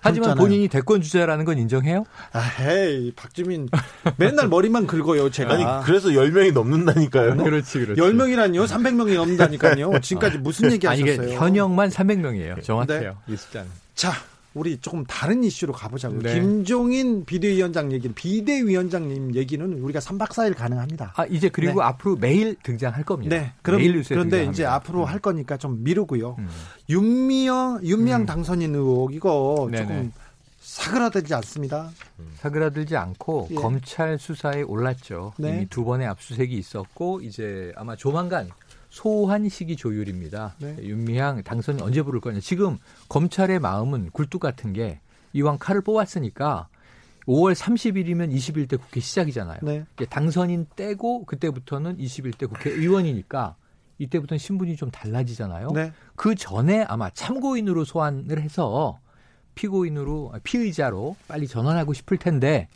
[0.00, 0.34] 하지만 젊잖아요.
[0.36, 2.04] 본인이 대권 주자라는 건 인정해요?
[2.32, 3.68] 아, 헤이, 박주민.
[4.16, 5.54] 맨날 머리만 긁어요, 제가.
[5.54, 7.36] 아니 그래서 10명이 넘는다니까요.
[7.42, 8.00] 그렇지, 그렇지.
[8.00, 8.66] 10명이라니요?
[8.66, 9.98] 300명이 넘는다니까요.
[10.00, 11.38] 지금까지 무슨 얘기 아니, 이게 하셨어요?
[11.38, 12.62] 현역만 300명이에요.
[12.62, 13.16] 정확해요.
[13.26, 13.68] 이 숫자는.
[13.94, 14.12] 자,
[14.56, 16.22] 우리 조금 다른 이슈로 가보자고요.
[16.22, 16.34] 네.
[16.34, 21.12] 김종인 비대위원장 얘기는, 비대위원장님 얘기는 우리가 3박 4일 가능합니다.
[21.14, 21.86] 아, 이제 그리고 네.
[21.86, 23.36] 앞으로 매일 등장할 겁니다.
[23.36, 23.52] 네.
[23.60, 24.52] 그럼, 매일 뉴스에 그런데 등장합니다.
[24.52, 26.36] 이제 앞으로 할 거니까 좀 미루고요.
[26.38, 26.48] 음.
[26.88, 28.26] 윤미영, 윤미향 음.
[28.26, 29.82] 당선인 의혹, 이거 네네.
[29.82, 30.12] 조금
[30.58, 31.90] 사그라들지 않습니다.
[32.36, 33.54] 사그라들지 않고 예.
[33.56, 35.34] 검찰 수사에 올랐죠.
[35.36, 35.50] 네.
[35.50, 38.48] 이미 두 번의 압수색이 있었고 이제 아마 조만간
[38.96, 40.54] 소환 시기 조율입니다.
[40.58, 40.74] 네.
[40.80, 42.40] 윤미향 당선인 언제 부를 거냐.
[42.40, 42.78] 지금
[43.10, 45.00] 검찰의 마음은 굴뚝 같은 게
[45.34, 46.68] 이왕 칼을 뽑았으니까
[47.26, 49.60] 5월 30일이면 21대 국회 시작이잖아요.
[49.64, 49.84] 네.
[50.08, 53.56] 당선인 떼고 그때부터는 21대 국회의원이니까
[53.98, 55.72] 이때부터는 신분이 좀 달라지잖아요.
[55.74, 55.92] 네.
[56.14, 58.98] 그 전에 아마 참고인으로 소환을 해서
[59.56, 62.68] 피고인으로 아, 피의자로 빨리 전환하고 싶을 텐데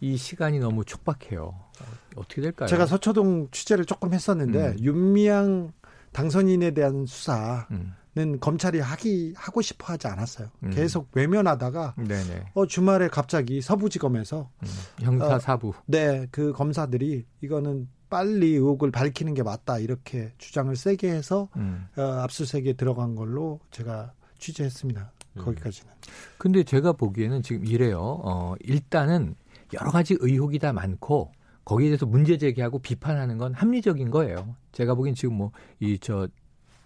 [0.00, 1.58] 이 시간이 너무 촉박해요.
[1.82, 2.68] 어, 어떻게 될까요?
[2.68, 4.76] 제가 서초동 취재를 조금 했었는데, 음.
[4.80, 5.72] 윤미향
[6.12, 10.48] 당선인에 대한 수사, 음, 는 검찰이 하기 하고 싶어 하지 않았어요.
[10.64, 10.70] 음.
[10.70, 12.50] 계속 외면하다가 네네.
[12.52, 14.68] 어 주말에 갑자기 서부지검에서 음,
[15.00, 15.72] 형사 어, 사부.
[15.86, 21.86] 네그 검사들이 이거는 빨리 의혹을 밝히는 게 맞다 이렇게 주장을 세게 해서 음.
[21.96, 25.10] 어, 압수수색에 들어간 걸로 제가 취재했습니다.
[25.38, 25.42] 음.
[25.42, 25.90] 거기까지는.
[26.36, 27.98] 근데 제가 보기에는 지금 이래요.
[27.98, 29.36] 어, 일단은
[29.72, 31.32] 여러 가지 의혹이 다 많고
[31.64, 34.56] 거기에 대해서 문제 제기하고 비판하는 건 합리적인 거예요.
[34.72, 36.28] 제가 보기엔 지금 뭐 이 저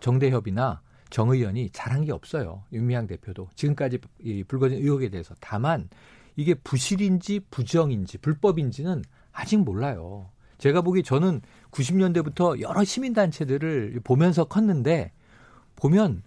[0.00, 2.64] 정대협이나 정 의원이 잘한 게 없어요.
[2.72, 5.88] 윤미향 대표도 지금까지 이 불거진 의혹에 대해서 다만
[6.36, 9.02] 이게 부실인지 부정인지 불법인지는
[9.32, 10.28] 아직 몰라요.
[10.58, 15.12] 제가 보기에 저는 90년대부터 여러 시민단체들을 보면서 컸는데
[15.76, 16.22] 보면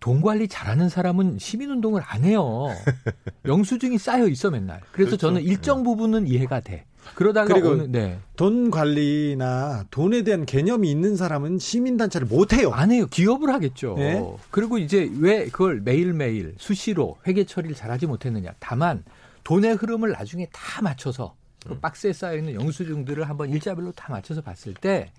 [0.00, 2.66] 돈 관리 잘하는 사람은 시민운동을 안 해요.
[3.46, 4.80] 영수증이 쌓여 있어 맨날.
[4.92, 5.16] 그래서 그렇죠.
[5.16, 6.84] 저는 일정 부분은 이해가 돼.
[7.14, 8.18] 그러다가 그리고 어느 네.
[8.36, 12.70] 돈 관리나 돈에 대한 개념이 있는 사람은 시민 단체를 못 해요.
[12.72, 13.06] 안 해요.
[13.06, 13.94] 기업을 하겠죠.
[13.98, 14.22] 네.
[14.50, 18.54] 그리고 이제 왜 그걸 매일매일 수시로 회계 처리를 잘하지 못했느냐.
[18.58, 19.04] 다만
[19.44, 21.36] 돈의 흐름을 나중에 다 맞춰서
[21.66, 25.12] 그 박스에 쌓여 있는 영수증들을 한번 일자별로 다 맞춰서 봤을 때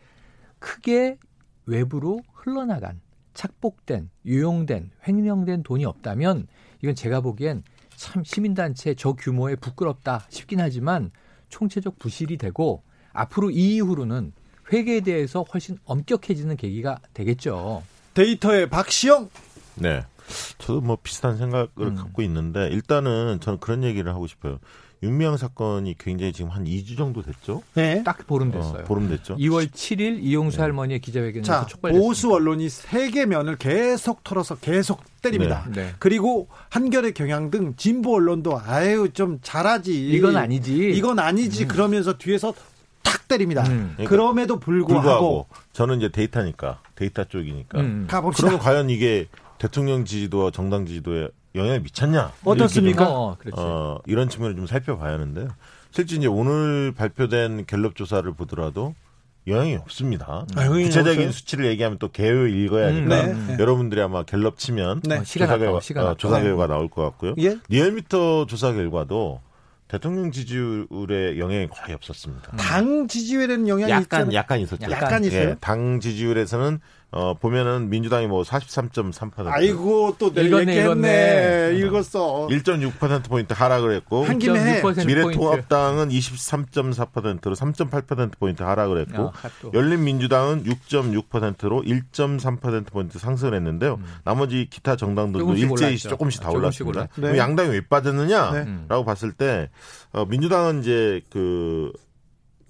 [0.60, 1.18] 크게
[1.66, 3.02] 외부로 흘러나간
[3.34, 6.48] 착복된 유용된 횡령된 돈이 없다면
[6.82, 7.64] 이건 제가 보기엔
[7.96, 11.12] 참 시민단체 저 규모에 부끄럽다 싶긴 하지만
[11.50, 12.84] 총체적 부실이 되고
[13.14, 14.34] 앞으로 이 이후로는
[14.72, 17.84] 회계에 대해서 훨씬 엄격해지는 계기가 되겠죠.
[18.14, 19.30] 데이터의 박시영
[19.76, 20.04] 네.
[20.58, 21.96] 저도 뭐 비슷한 생각을 음.
[21.96, 24.60] 갖고 있는데 일단은 저는 그런 얘기를 하고 싶어요.
[25.04, 27.62] 윤미향 사건이 굉장히 지금 한 2주 정도 됐죠?
[27.74, 28.04] 네.
[28.04, 28.82] 딱 보름 됐어요.
[28.82, 29.36] 어, 보름 됐죠.
[29.38, 32.08] 2월 7일 이용수 할머니의 기자회견에서 자, 촉발됐습니다.
[32.08, 35.66] 보수 언론이 세계 면을 계속 털어서 계속 때립니다.
[35.74, 35.84] 네.
[35.84, 35.94] 네.
[36.00, 40.10] 그리고 한겨레 경향 등 진보 언론도 아유 좀 잘하지.
[40.12, 40.92] 이건 아니지.
[40.92, 41.68] 이건 아니지.
[41.68, 42.54] 그러면서 뒤에서
[43.04, 43.64] 탁 때립니다.
[43.68, 43.94] 음.
[43.96, 48.08] 그러니까 그럼에도 불구하고, 불구하고 저는 이제 데이터니까 데이터 쪽이니까 음.
[48.10, 48.48] 가봅시다.
[48.48, 49.28] 그러면 과연 이게
[49.58, 52.34] 대통령 지지도와 정당 지지도에 영향을 미쳤냐?
[52.44, 53.10] 어떻습니까?
[53.10, 53.38] 어.
[53.54, 55.48] 어, 이런 측면을 좀 살펴봐야 하는데
[55.92, 58.94] 실제 이제 오늘 발표된 갤럽 조사를 보더라도
[59.48, 60.46] 영향이 없습니다.
[60.56, 61.32] 아, 영향이 구체적인 없어요?
[61.32, 63.58] 수치를 얘기하면 또 개요 읽어야 음, 하니까 네, 네.
[63.60, 65.18] 여러분들이 아마 갤럽 치면 네.
[65.18, 66.16] 어, 주간 조사 결과, 주간 어.
[66.16, 66.46] 조사 네.
[66.46, 67.36] 결과 나올 것 같고요.
[67.40, 67.58] 예?
[67.70, 69.42] 리얼미터 조사 결과도
[69.88, 72.58] 대통령 지지율에 영향이 거의 없었습니다.
[72.58, 74.34] 당 지지율에는 영향이 약간 있잖아요.
[74.34, 74.92] 약간 있었죠.
[74.92, 75.50] 약간 있어요?
[75.50, 76.80] 예, 당 지지율에서는
[77.16, 80.82] 어 보면은 민주당이 뭐 43.3%, 아이고 또 읽었네, 내렸겠네.
[80.82, 81.78] 읽었네.
[81.78, 82.48] 읽었어.
[82.52, 84.82] 1.6% 포인트 하락을 했고 한 김에 해.
[84.82, 89.72] 6% 미래통합당은 23.4%로 3.8% 포인트 하락을 했고 아, 또.
[89.74, 93.98] 열린민주당은 6.6%로 1.3% 포인트 상승을 했는데요.
[94.26, 95.56] 나머지 기타 정당들도 음.
[95.56, 96.10] 조금씩 일제히 올랐죠.
[96.10, 97.32] 조금씩 다 조금씩 올랐습니다.
[97.32, 97.38] 네.
[97.38, 99.06] 양당이 왜 빠졌느냐라고 네.
[99.06, 99.70] 봤을 때
[100.12, 101.94] 어, 민주당은 이제 그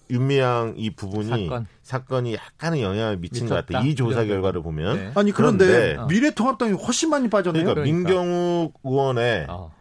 [0.09, 1.49] 윤미향 이 부분이
[1.83, 2.25] 사건.
[2.27, 3.73] 이 약간의 영향을 미친 것 미쳤다.
[3.73, 3.89] 같아요.
[3.89, 5.11] 이 조사 그런 결과를 보면 네.
[5.15, 6.05] 아니 그런데 그런데 어.
[6.07, 7.63] 미래통합당이 훨씬 많이 빠졌네요.
[7.63, 7.97] 그러니까, 그러니까.
[8.13, 9.71] 민경욱 의원의 어.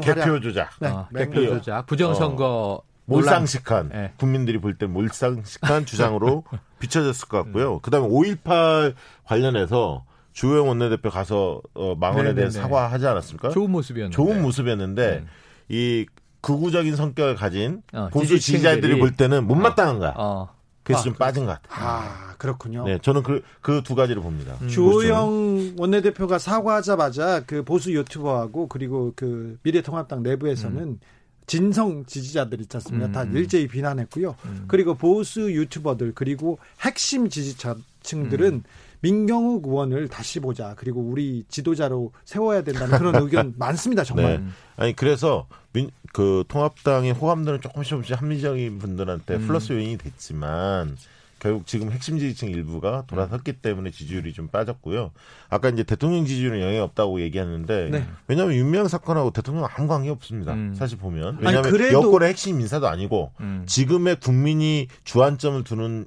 [0.00, 0.88] 개표 조작 네.
[0.88, 3.24] 어, 맹- 대표 조작, 부정선거 논란.
[3.24, 4.12] 몰상식한 네.
[4.18, 6.44] 국민들이 볼 때 몰상식한 주장으로
[6.78, 7.78] 비춰졌을 것 같고요.
[7.80, 12.34] 그다음에 5.18 관련해서 주호영 원내대표 가서 어, 망언에 네네네.
[12.40, 13.48] 대해 사과하지 않았습니까?
[13.50, 14.14] 좋은 모습이었는데.
[14.14, 15.24] 좋은 모습이었는데
[15.68, 16.06] 이
[16.48, 20.14] 극우적인 성격을 가진 어, 보수 지지자들이 볼 때는 못마땅한 거야.
[20.16, 20.48] 어.
[20.82, 21.86] 그래서 아, 좀 빠진 것 같아요.
[21.86, 22.84] 아 그렇군요.
[22.86, 24.56] 네, 저는 그 그 두 가지를 봅니다.
[24.62, 24.68] 음.
[24.68, 30.98] 주호영 원내대표가 사과하자마자 그 보수 유튜버하고 그리고 그 미래통합당 내부에서는
[31.46, 33.06] 진성 지지자들 있지 않습니까?
[33.06, 33.36] 음, 다 음.
[33.36, 34.34] 일제히 비난했고요.
[34.66, 38.62] 그리고 보수 유튜버들 그리고 핵심 지지층들은 음.
[39.00, 40.74] 민경욱 의원을 다시 보자.
[40.76, 44.04] 그리고 우리 지도자로 세워야 된다는 그런 의견 많습니다.
[44.04, 44.40] 정말.
[44.40, 44.44] 네.
[44.76, 49.46] 아니 그래서 민, 그 통합당의 호감도는 조금씩 조금씩 합리적인 분들한테 음.
[49.46, 50.96] 플러스 요인이 됐지만
[51.40, 55.12] 결국 지금 핵심 지지층 일부가 돌아섰기 때문에 지지율이 좀 빠졌고요.
[55.48, 58.06] 아까 이제 대통령 지지율은 영향이 없다고 얘기하는데 네.
[58.26, 60.54] 왜냐하면 윤미향 사건하고 대통령 아무 관계 없습니다.
[60.54, 60.74] 음.
[60.74, 63.62] 사실 보면 아니, 왜냐하면 그래도- 여권의 핵심 인사도 아니고 음.
[63.66, 66.06] 지금의 국민이 주안점을 두는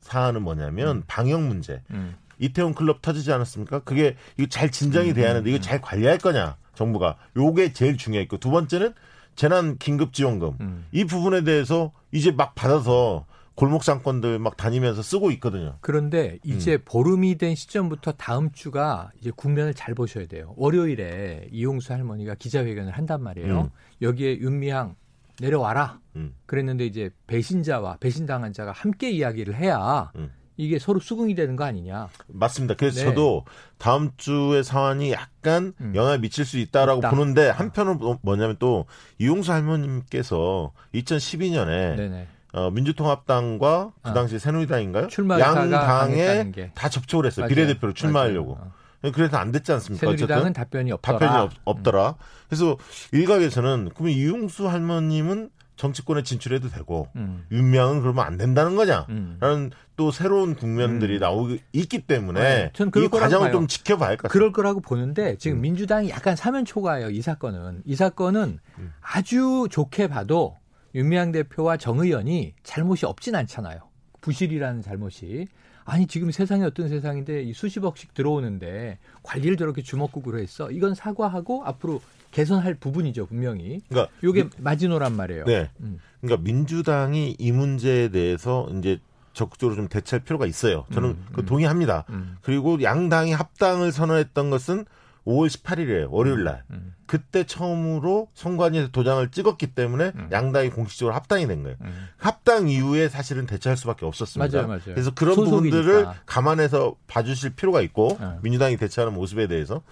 [0.00, 1.80] 사안은 뭐냐면 방역 문제.
[1.92, 2.16] 음.
[2.38, 3.80] 이태원 클럽 터지지 않았습니까?
[3.80, 8.50] 그게 이거 잘 진정이 돼야 하는데 이거 잘 관리할 거냐 정부가 요게 제일 중요했고 두
[8.50, 8.94] 번째는
[9.36, 10.86] 재난 긴급 지원금 음.
[10.92, 15.76] 이 부분에 대해서 이제 막 받아서 골목 상권들 막 다니면서 쓰고 있거든요.
[15.80, 16.78] 그런데 이제 음.
[16.84, 20.54] 보름이 된 시점부터 다음 주가 이제 국면을 잘 보셔야 돼요.
[20.56, 23.60] 월요일에 이용수 할머니가 기자회견을 한단 말이에요.
[23.60, 23.68] 음.
[24.02, 24.96] 여기에 윤미향
[25.40, 26.00] 내려와라.
[26.16, 26.34] 음.
[26.46, 30.30] 그랬는데 이제 배신자와 배신당한 자가 함께 이야기를 해야 음.
[30.56, 32.08] 이게 서로 수긍이 되는 거 아니냐.
[32.28, 32.74] 맞습니다.
[32.74, 33.04] 그래서 네.
[33.06, 33.44] 저도
[33.78, 35.92] 다음 주의 상황이 약간 음.
[35.96, 37.10] 영향을 미칠 수 있다라고 있다.
[37.10, 38.86] 보는데 한편으로 뭐- 뭐냐면 또
[39.18, 42.28] 이용수 할머님께서 2012년에 네네.
[42.52, 44.12] 어, 민주통합당과 그 아.
[44.12, 45.08] 당시 새누리당인가요?
[45.08, 46.70] 출마 의사가 양당에 강했다는 게.
[46.74, 47.44] 다 접촉을 했어요.
[47.44, 47.48] 맞아요.
[47.54, 48.54] 비례대표로 출마하려고.
[48.54, 48.72] 맞아요.
[49.12, 50.00] 그래서 안 됐지 않습니까?
[50.06, 51.18] 새누리당은 어쨌든 답변이 없더라.
[51.18, 52.14] 답변이 없, 더라
[52.48, 52.76] 그래서
[53.12, 57.44] 일각에서는 그러면 이용수 할머님은 정치권에 진출해도 되고 음.
[57.50, 59.06] 윤명은 그러면 안 된다는 거냐?
[59.08, 59.36] 음.
[59.40, 63.52] 라는 또 새로운 국면들이 나오기 있기 때문에 네, 이 과정을 봐요.
[63.52, 64.32] 좀 지켜봐야 할 것 같아요.
[64.32, 65.36] 그럴 거라고 보는데 음.
[65.38, 67.10] 지금 민주당이 약간 사면 초과예요.
[67.10, 68.92] 이 사건은 이 사건은 음.
[69.00, 70.56] 아주 좋게 봐도
[70.94, 73.80] 윤미향 대표와 정 의원이 잘못이 없진 않잖아요.
[74.20, 75.46] 부실이라는 잘못이
[75.84, 80.70] 아니 지금 세상이 어떤 세상인데 이 수십억씩 들어오는데 관리를 저렇게 주먹구구로 했어.
[80.70, 82.00] 이건 사과하고 앞으로
[82.34, 83.80] 개선할 부분이죠 분명히.
[83.88, 85.44] 그러니까 요게 마지노란 말이에요.
[85.44, 85.70] 네.
[85.80, 85.98] 음.
[86.20, 88.98] 그러니까 민주당이 이 문제에 대해서 이제
[89.32, 90.84] 적극적으로 좀 대처할 필요가 있어요.
[90.92, 91.46] 저는 음, 그 음.
[91.46, 92.04] 동의합니다.
[92.10, 92.36] 음.
[92.42, 94.84] 그리고 양당이 합당을 선언했던 것은
[95.26, 96.08] 5월 18일이에요.
[96.10, 96.64] 월요일 날.
[96.70, 96.94] 음.
[97.06, 100.28] 그때 처음으로 선관위에서 도장을 찍었기 때문에 음.
[100.32, 101.76] 양당이 공식적으로 합당이 된 거예요.
[101.82, 102.08] 음.
[102.16, 104.56] 합당 이후에 사실은 대처할 수밖에 없었습니다.
[104.56, 104.82] 맞아요, 맞아요.
[104.86, 105.76] 그래서 그런 소속이니까.
[105.76, 108.38] 부분들을 감안해서 봐주실 필요가 있고 네.
[108.42, 109.82] 민주당이 대처하는 모습에 대해서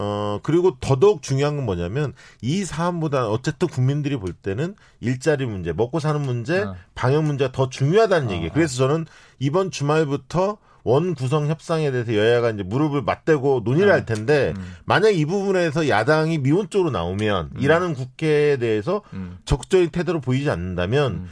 [0.00, 5.98] 어 그리고 더더욱 중요한 건 뭐냐면 이 사안보다 어쨌든 국민들이 볼 때는 일자리 문제, 먹고
[5.98, 6.76] 사는 문제, 어.
[6.94, 8.50] 방역 문제가 더 중요하다는 어, 얘기예요.
[8.50, 8.54] 어.
[8.54, 9.06] 그래서 저는
[9.40, 13.94] 이번 주말부터 원 구성 협상에 대해서 여야가 이제 무릎을 맞대고 논의를 어.
[13.94, 14.74] 할 텐데 음.
[14.84, 19.38] 만약 이 부분에서 야당이 미온 쪽으로 나오면 일하는 국회에 대해서 음.
[19.46, 21.28] 적극적인 태도를 보이지 않는다면 음.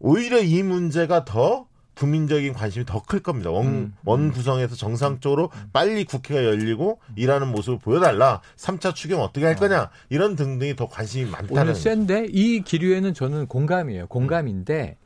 [0.00, 1.67] 오히려 이 문제가 더
[1.98, 3.50] 국민적인 관심이 더 클 겁니다.
[3.50, 3.94] 원, 음.
[4.04, 8.40] 원 구성에서 정상적으로 빨리 국회가 열리고 일하는 모습을 보여달라.
[8.56, 9.90] 3차 추경 어떻게 할 거냐.
[10.08, 11.62] 이런 등등이 더 관심이 많다는.
[11.62, 14.06] 오늘 센데 이 기류에는 저는 공감이에요.
[14.06, 14.96] 공감인데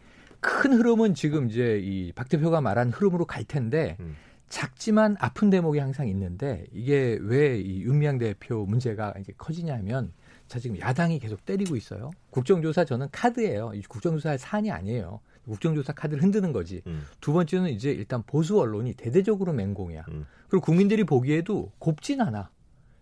[0.40, 4.16] 큰 흐름은 지금 이제 이 박 대표가 말한 흐름으로 갈 텐데 음.
[4.48, 10.12] 작지만 아픈 대목이 항상 있는데 이게 왜이 윤미향 대표 문제가 이제 커지냐면
[10.46, 12.10] 자 지금 야당이 계속 때리고 있어요.
[12.30, 13.72] 국정조사 저는 카드예요.
[13.74, 15.20] 이 국정조사 사안이 아니에요.
[15.44, 16.82] 국정조사 카드를 흔드는 거지.
[16.86, 17.02] 음.
[17.20, 20.04] 두 번째는 이제 일단 보수 언론이 대대적으로 맹공이야.
[20.10, 20.26] 음.
[20.48, 22.50] 그리고 국민들이 보기에도 곱진 않아.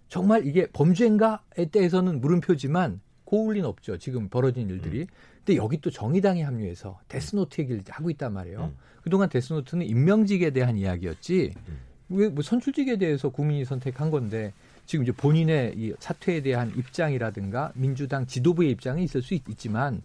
[0.09, 3.99] 정말 이게 범죄인가에 대해서는 물음표지만 고울 리는 없죠.
[3.99, 5.07] 지금 벌어진 일들이.
[5.45, 8.73] 근데 여기 또 정의당이 합류해서 데스노트 얘기를 하고 있단 말이에요.
[8.73, 8.77] 음.
[9.03, 11.55] 그동안 데스노트는 임명직에 대한 이야기였지.
[11.69, 11.79] 음.
[12.09, 14.53] 왜뭐 선출직에 대해서 국민이 선택한 건데
[14.85, 20.03] 지금 이제 본인의 이 사퇴에 대한 입장이라든가 민주당 지도부의 입장이 있을 수 있, 있지만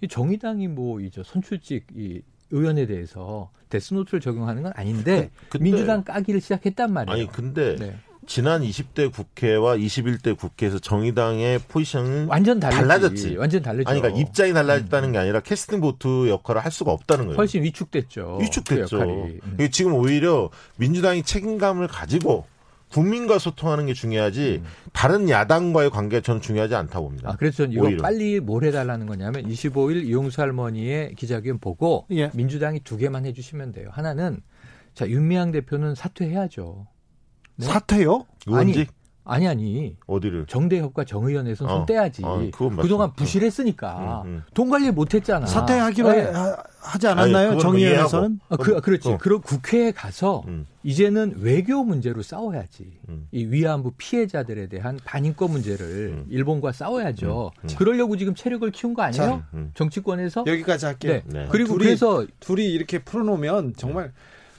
[0.00, 2.20] 이 정의당이 뭐 이제 선출직 이
[2.50, 7.14] 의원에 대해서 데스노트를 적용하는 건 아닌데 근데- 민주당 까기를 시작했단 말이에요.
[7.14, 7.96] 아니 근데 네.
[8.26, 12.80] 지난 20대 국회와 21대 국회에서 정의당의 포지션은 완전 달랐지.
[12.80, 13.36] 달라졌지.
[13.36, 13.88] 완전 다르죠.
[13.88, 17.36] 아니 그러니까 입장이 달라졌다는 게 아니라 캐스팅 보트 역할을 할 수가 없다는 거예요.
[17.38, 18.38] 훨씬 위축됐죠.
[18.40, 18.98] 위축됐죠.
[18.98, 19.38] 그.
[19.60, 19.68] 음.
[19.70, 22.44] 지금 오히려 민주당이 책임감을 가지고
[22.90, 24.62] 국민과 소통하는 게 중요하지
[24.92, 27.30] 다른 야당과의 관계가 저는 중요하지 않다고 봅니다.
[27.30, 28.02] 아, 그래서 저는 이거 오히려.
[28.02, 32.30] 빨리 뭘 해달라는 거냐면 25일 이용수 할머니의 기자회견 보고 예.
[32.34, 33.88] 민주당이 두 개만 해주시면 돼요.
[33.92, 34.40] 하나는
[34.94, 36.86] 자 윤미향 대표는 사퇴해야죠.
[37.56, 37.66] 네?
[37.66, 38.24] 사퇴요?
[38.46, 38.86] 의원직 아니
[39.28, 40.46] 아니 어디를?
[40.46, 41.86] 정대협과 정의연에서는 손 어.
[41.86, 42.22] 떼야지.
[42.24, 42.82] 어, 그건 맞죠.
[42.82, 44.42] 그동안 부실했으니까 음, 음.
[44.54, 45.46] 돈 관리 못했잖아.
[45.46, 46.22] 사퇴하기로 네.
[46.30, 47.50] 하- 하지 않았나요?
[47.52, 48.40] 아니, 정의연에서는?
[48.48, 49.08] 아, 그, 그렇지.
[49.10, 49.18] 어.
[49.18, 50.66] 그럼 국회에 가서 음.
[50.82, 52.90] 이제는 외교 문제로 싸워야지.
[53.10, 53.28] 음.
[53.30, 56.26] 이 위안부 피해자들에 대한 반인권 문제를 음.
[56.30, 57.50] 일본과 싸워야죠.
[57.62, 57.68] 음.
[57.68, 57.76] 음.
[57.76, 59.22] 그러려고 지금 체력을 키운 거 아니에요?
[59.22, 59.70] 자, 음.
[59.74, 60.44] 정치권에서?
[60.46, 61.20] 여기까지 할게요.
[61.26, 61.40] 네.
[61.40, 61.48] 네.
[61.50, 64.12] 그리고 둘이- 그래서 둘이 이렇게 풀어놓으면 정말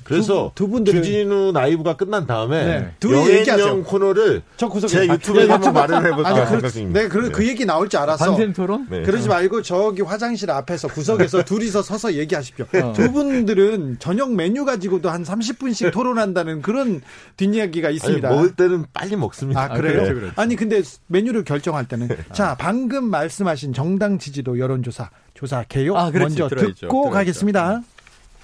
[0.09, 2.93] 그래서 두, 두 분들은 주진우 라이브가 끝난 다음에 네.
[3.09, 6.99] 영앤영 코너를 저 구석에 제 바- 유튜브에 네, 한번 마련해 볼까 아니, 그, 생각 중입니다.
[7.01, 8.25] 네, 그, 그 얘기 나올 줄 알았어.
[8.25, 8.87] 반샘 토론?
[8.89, 9.03] 네.
[9.03, 12.65] 그러지 말고 저기 화장실 앞에서 구석에서 둘이서 서서 얘기하십시오.
[12.83, 12.93] 어.
[12.93, 17.01] 두 분들은 저녁 메뉴 가지고도 한 30분씩 토론한다는 그런
[17.37, 18.29] 뒷이야기가 아니, 있습니다.
[18.29, 19.61] 먹을 때는 빨리 먹습니다.
[19.63, 19.93] 아, 그래요?
[19.93, 20.33] 그렇죠, 그렇죠.
[20.35, 22.09] 아니, 근데 메뉴를 결정할 때는.
[22.33, 25.95] 자, 방금 말씀하신 정당 지지도 여론조사, 조사 개요.
[25.97, 26.09] 아.
[26.11, 26.73] 먼저 들어있죠.
[26.87, 27.09] 듣고 들어있죠.
[27.11, 27.81] 가겠습니다.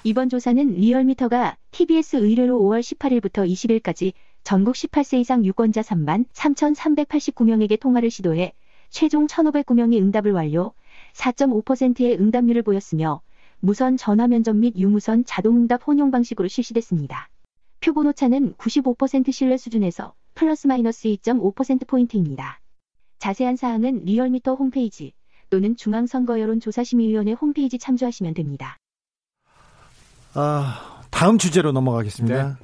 [0.08, 8.12] 이번 조사는 리얼미터가 TBS 의뢰로 5월 18일부터 20일까지 전국 18세 이상 유권자 3만 3,389명에게 통화를
[8.12, 8.54] 시도해
[8.92, 10.74] 최종 1,509명이 응답을 완료,
[11.16, 13.22] 4.5%의 응답률을 보였으며
[13.60, 17.32] 무선 전화 면접 및 유무선 자동응답 혼용 방식으로 실시됐습니다.
[17.80, 22.62] 표본 오차는 95% 신뢰 수준에서 플러스 마이너스 2.5%포인트입니다.
[23.18, 25.14] 자세한 사항은 리얼미터 홈페이지
[25.50, 28.78] 또는 중앙선거여론조사심의위원회 홈페이지 참조하시면 됩니다.
[30.36, 32.58] 아, 다음 주제로 넘어가겠습니다.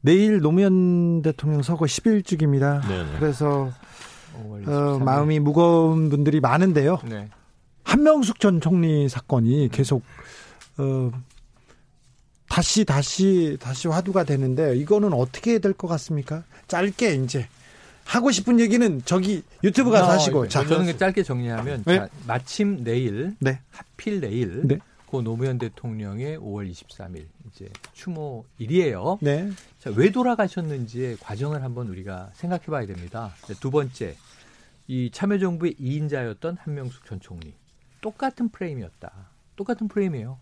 [0.00, 2.86] 내일 노무현 대통령 서거 10일째입니다.
[2.88, 3.18] 네네.
[3.18, 3.70] 그래서
[4.44, 5.02] 5월 어, 23일.
[5.04, 6.98] 마음이 무거운 분들이 많은데요.
[7.04, 7.28] 네.
[7.84, 10.02] 한명숙 전 총리 사건이 계속
[10.78, 11.10] 어,
[12.48, 16.42] 다시 다시 다시 화두가 되는데 이거는 어떻게 될 것 같습니까?
[16.68, 17.46] 짧게 이제
[18.04, 21.96] 하고 싶은 얘기는 저기 유튜브 가서 어, 하시고 이거 자 저는 그 짧게 정리하면 네.
[21.98, 23.60] 자, 마침 내일 네.
[23.70, 24.78] 하필 내일 네.
[25.12, 29.18] 고 노무현 대통령의 5월 23일 이제 추모일이에요.
[29.20, 29.50] 네.
[29.78, 33.34] 자, 왜 돌아가셨는지의 과정을 한번 우리가 생각해 봐야 됩니다.
[33.42, 34.16] 자, 두 번째,
[34.86, 37.52] 이 참여정부의 2인자였던 한명숙 전 총리.
[38.00, 39.12] 똑같은 프레임이었다.
[39.54, 40.38] 똑같은 프레임이에요.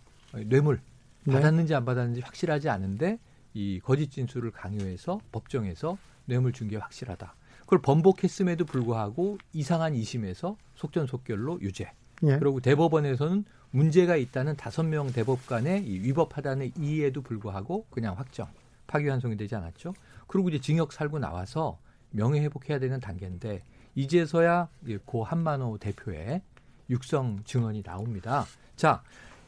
[0.47, 0.81] 뇌물.
[1.25, 1.35] 네.
[1.35, 3.19] 받았는지 안 받았는지 확실하지 않은데
[3.55, 7.35] 이 거짓 진술을 강요해서 법정에서 뇌물 준 게 확실하다.
[7.63, 11.91] 그걸 번복했음에도 불구하고 이상한 2심에서 속전속결로 유죄.
[12.23, 12.39] 예.
[12.39, 18.49] 그리고 대법원에서는 문제가 있다는 다섯 명 대법관의 이 위법하다는 이의에도 불구하고 그냥 확정,
[18.87, 19.95] 파기환송이 되지 않았죠.
[20.27, 21.79] 그리고 이제 징역 살고 나와서
[22.11, 23.63] 명예 회복해야 되는 단계인데
[23.95, 26.43] 이제서야 이고 한만호 대표의
[26.91, 28.45] 육성 증언이 나옵니다.
[28.77, 29.03] 자,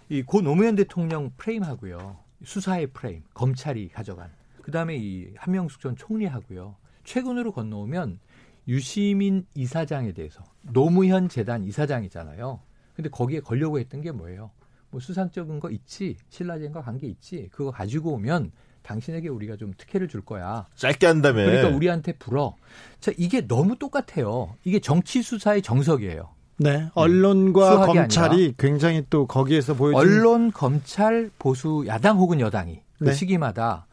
[0.09, 4.31] 이 고 노무현 대통령 프레임하고요, 수사의 프레임, 검찰이 가져간
[4.63, 6.77] 그 다음에 이 한명숙 전 총리하고요.
[7.05, 8.21] 최근으로 건너오면
[8.69, 12.61] 유시민 이사장에 대해서 노무현 재단 이사장이잖아요.
[12.95, 14.51] 근데 거기에 걸려고 했던 게 뭐예요?
[14.91, 17.49] 뭐 수상적인 거 있지, 신라젠과 관계 있지.
[17.53, 20.67] 그거 가지고 오면 당신에게 우리가 좀 특혜를 줄 거야.
[20.75, 21.45] 짧게 한다며.
[21.45, 22.57] 그러니까 우리한테 불어.
[23.01, 24.55] 자, 이게 너무 똑같아요.
[24.65, 26.35] 이게 정치 수사의 정석이에요.
[26.59, 26.91] 네.
[26.95, 33.13] 언론과 검찰이 굉장히 또 거기에서 보여준 언론, 검찰, 보수, 야당 혹은 여당이 그 네.
[33.13, 33.87] 시기마다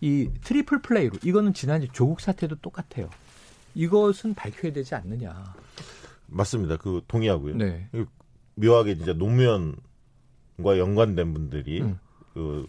[0.00, 3.10] 이 트리플 플레이로 이거는 지난주 조국 사태도 똑같아요.
[3.74, 5.54] 이것은 밝혀야 되지 않느냐.
[6.26, 6.76] 맞습니다.
[6.76, 7.56] 그 동의하고요.
[7.56, 7.88] 네.
[8.56, 11.98] 묘하게 진짜 노무현과 연관된 분들이 음.
[12.34, 12.66] 그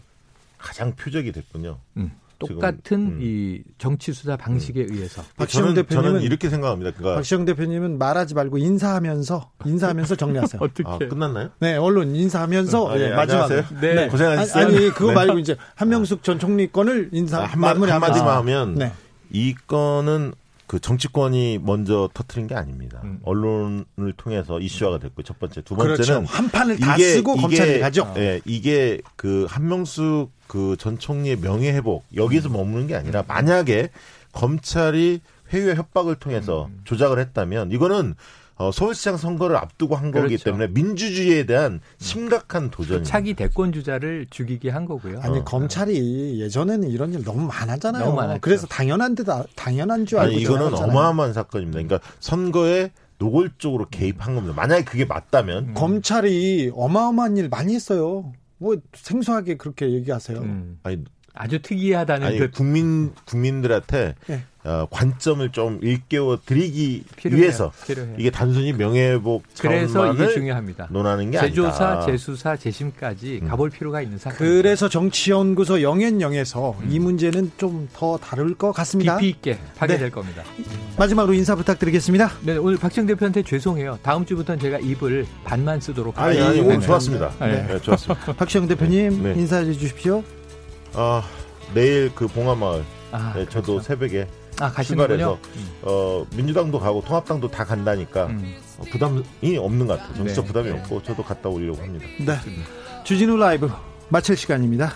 [0.58, 1.78] 가장 표적이 됐군요.
[1.96, 2.12] 음.
[2.40, 3.18] 지금, 똑같은 음.
[3.20, 6.92] 이 정치 수사 방식에 의해서 박시영 저는, 대표님은 저는 이렇게 생각합니다.
[6.92, 10.62] 그러니까 박시영 대표님은 말하지 말고 인사하면서 인사하면서 정리하세요.
[10.62, 11.50] 어떻게 아, 끝났나요?
[11.58, 13.54] 네, 언론 인사하면서 아, 예, 예, 마지막에.
[13.54, 13.80] 안녕하세요.
[13.80, 14.08] 네.
[14.08, 14.66] 고생하셨어요.
[14.66, 15.14] 아니, 아니, 그거 네.
[15.14, 18.06] 말고 이제 한명숙 전 총리 건을 인사 아, 한마, 마무리하면서.
[18.06, 18.92] 한마디만 하면 네.
[19.32, 20.32] 이 건은
[20.68, 23.00] 그 정치권이 먼저 터트린 게 아닙니다.
[23.02, 23.18] 음.
[23.24, 25.96] 언론을 통해서 이슈화가 됐고 첫 번째, 두 그렇죠.
[25.96, 28.12] 번째는 한 판을 다 쓰고 검찰이 가죠.
[28.18, 32.16] 예, 이게 그 한명숙 그 전 총리의 명예 회복 음.
[32.16, 33.88] 여기서 머무는 게 아니라 만약에
[34.32, 35.20] 검찰이
[35.52, 36.80] 회유의 협박을 통해서 음.
[36.84, 38.14] 조작을 했다면 이거는
[38.58, 40.44] 어, 서울시장 선거를 앞두고 한 거기 그렇죠.
[40.44, 43.08] 때문에 민주주의에 대한 심각한 도전입니다.
[43.08, 45.20] 차기 대권 주자를 죽이게 한 거고요.
[45.20, 45.44] 아니 어.
[45.44, 48.04] 검찰이 예전에는 이런 일 너무 많았잖아요.
[48.04, 48.40] 너무 많았죠.
[48.40, 50.74] 그래서 당연한 데다 당연한 줄 알고 아니 이거는.
[50.74, 51.80] 어마어마한 사건입니다.
[51.80, 54.54] 그러니까 선거에 노골적으로 개입한 겁니다.
[54.56, 58.32] 만약에 그게 맞다면 검찰이 어마어마한 일 많이 했어요.
[58.58, 60.38] 뭐 생소하게 그렇게 얘기하세요.
[60.40, 60.80] 음.
[60.82, 64.42] 아니, 아주 특이하다는 아니 듯 국민 국민들한테 네.
[64.68, 67.42] 어, 관점을 좀 일깨워 드리기 필요해요.
[67.42, 68.14] 위해서 필요해요.
[68.18, 70.88] 이게 단순히 명예회복 그래서 이게 중요합니다.
[70.90, 72.06] 논하는 게 재조사, 아니다.
[72.06, 73.48] 재수사, 재심까지 음.
[73.48, 74.38] 가볼 필요가 있는 사건.
[74.38, 76.88] 그래서 정치연구소 영앤영에서 음.
[76.90, 79.16] 이 문제는 좀 더 다룰 것 같습니다.
[79.16, 80.10] 깊이 있게 파괴될 네.
[80.10, 80.42] 겁니다.
[80.96, 82.30] 마지막으로 인사 부탁드리겠습니다.
[82.42, 83.98] 네, 오늘 박정 대표한테 죄송해요.
[84.02, 86.86] 다음 주부터는 제가 입을 반만 쓰도록 아니, 아니, 아니, 오늘 네.
[86.86, 87.32] 좋았습니다.
[87.40, 87.66] 네.
[87.66, 88.32] 네, 좋았습니다.
[88.34, 89.34] 박시영 대표님 네.
[89.34, 90.22] 인사해 주십시오.
[90.94, 91.22] 아,
[91.74, 93.80] 내일 그 봉화마을 아, 네, 저도 그렇죠.
[93.80, 94.26] 새벽에
[94.60, 94.82] 아.
[94.82, 95.38] 출발해서
[95.82, 98.56] 어, 민주당도 가고 통합당도 다 간다니까 음.
[98.78, 100.16] 어, 부담이 없는 것 같아요.
[100.16, 100.78] 정치적 네, 부담이 네.
[100.78, 102.06] 없고 저도 갔다 오려고 합니다.
[102.18, 102.38] 네.
[103.04, 103.70] 주진우 라이브
[104.08, 104.94] 마칠 시간입니다.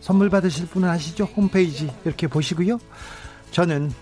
[0.00, 1.24] 선물 받으실 분은 아시죠?
[1.24, 2.78] 홈페이지 이렇게 보시고요.
[3.50, 3.92] 저는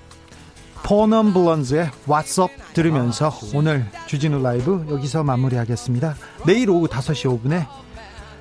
[0.83, 6.15] 포넘 블런즈의 What's Up 들으면서 오늘 주진우 라이브 여기서 마무리하겠습니다.
[6.47, 7.67] 내일 오후 5시 5분에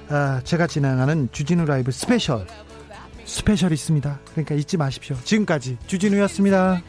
[0.09, 2.45] 아, 제가 진행하는 주진우 라이브 스페셜
[3.25, 4.19] 스페셜 있습니다.
[4.31, 5.15] 그러니까 잊지 마십시오.
[5.23, 6.81] 지금까지 주진우였습니다.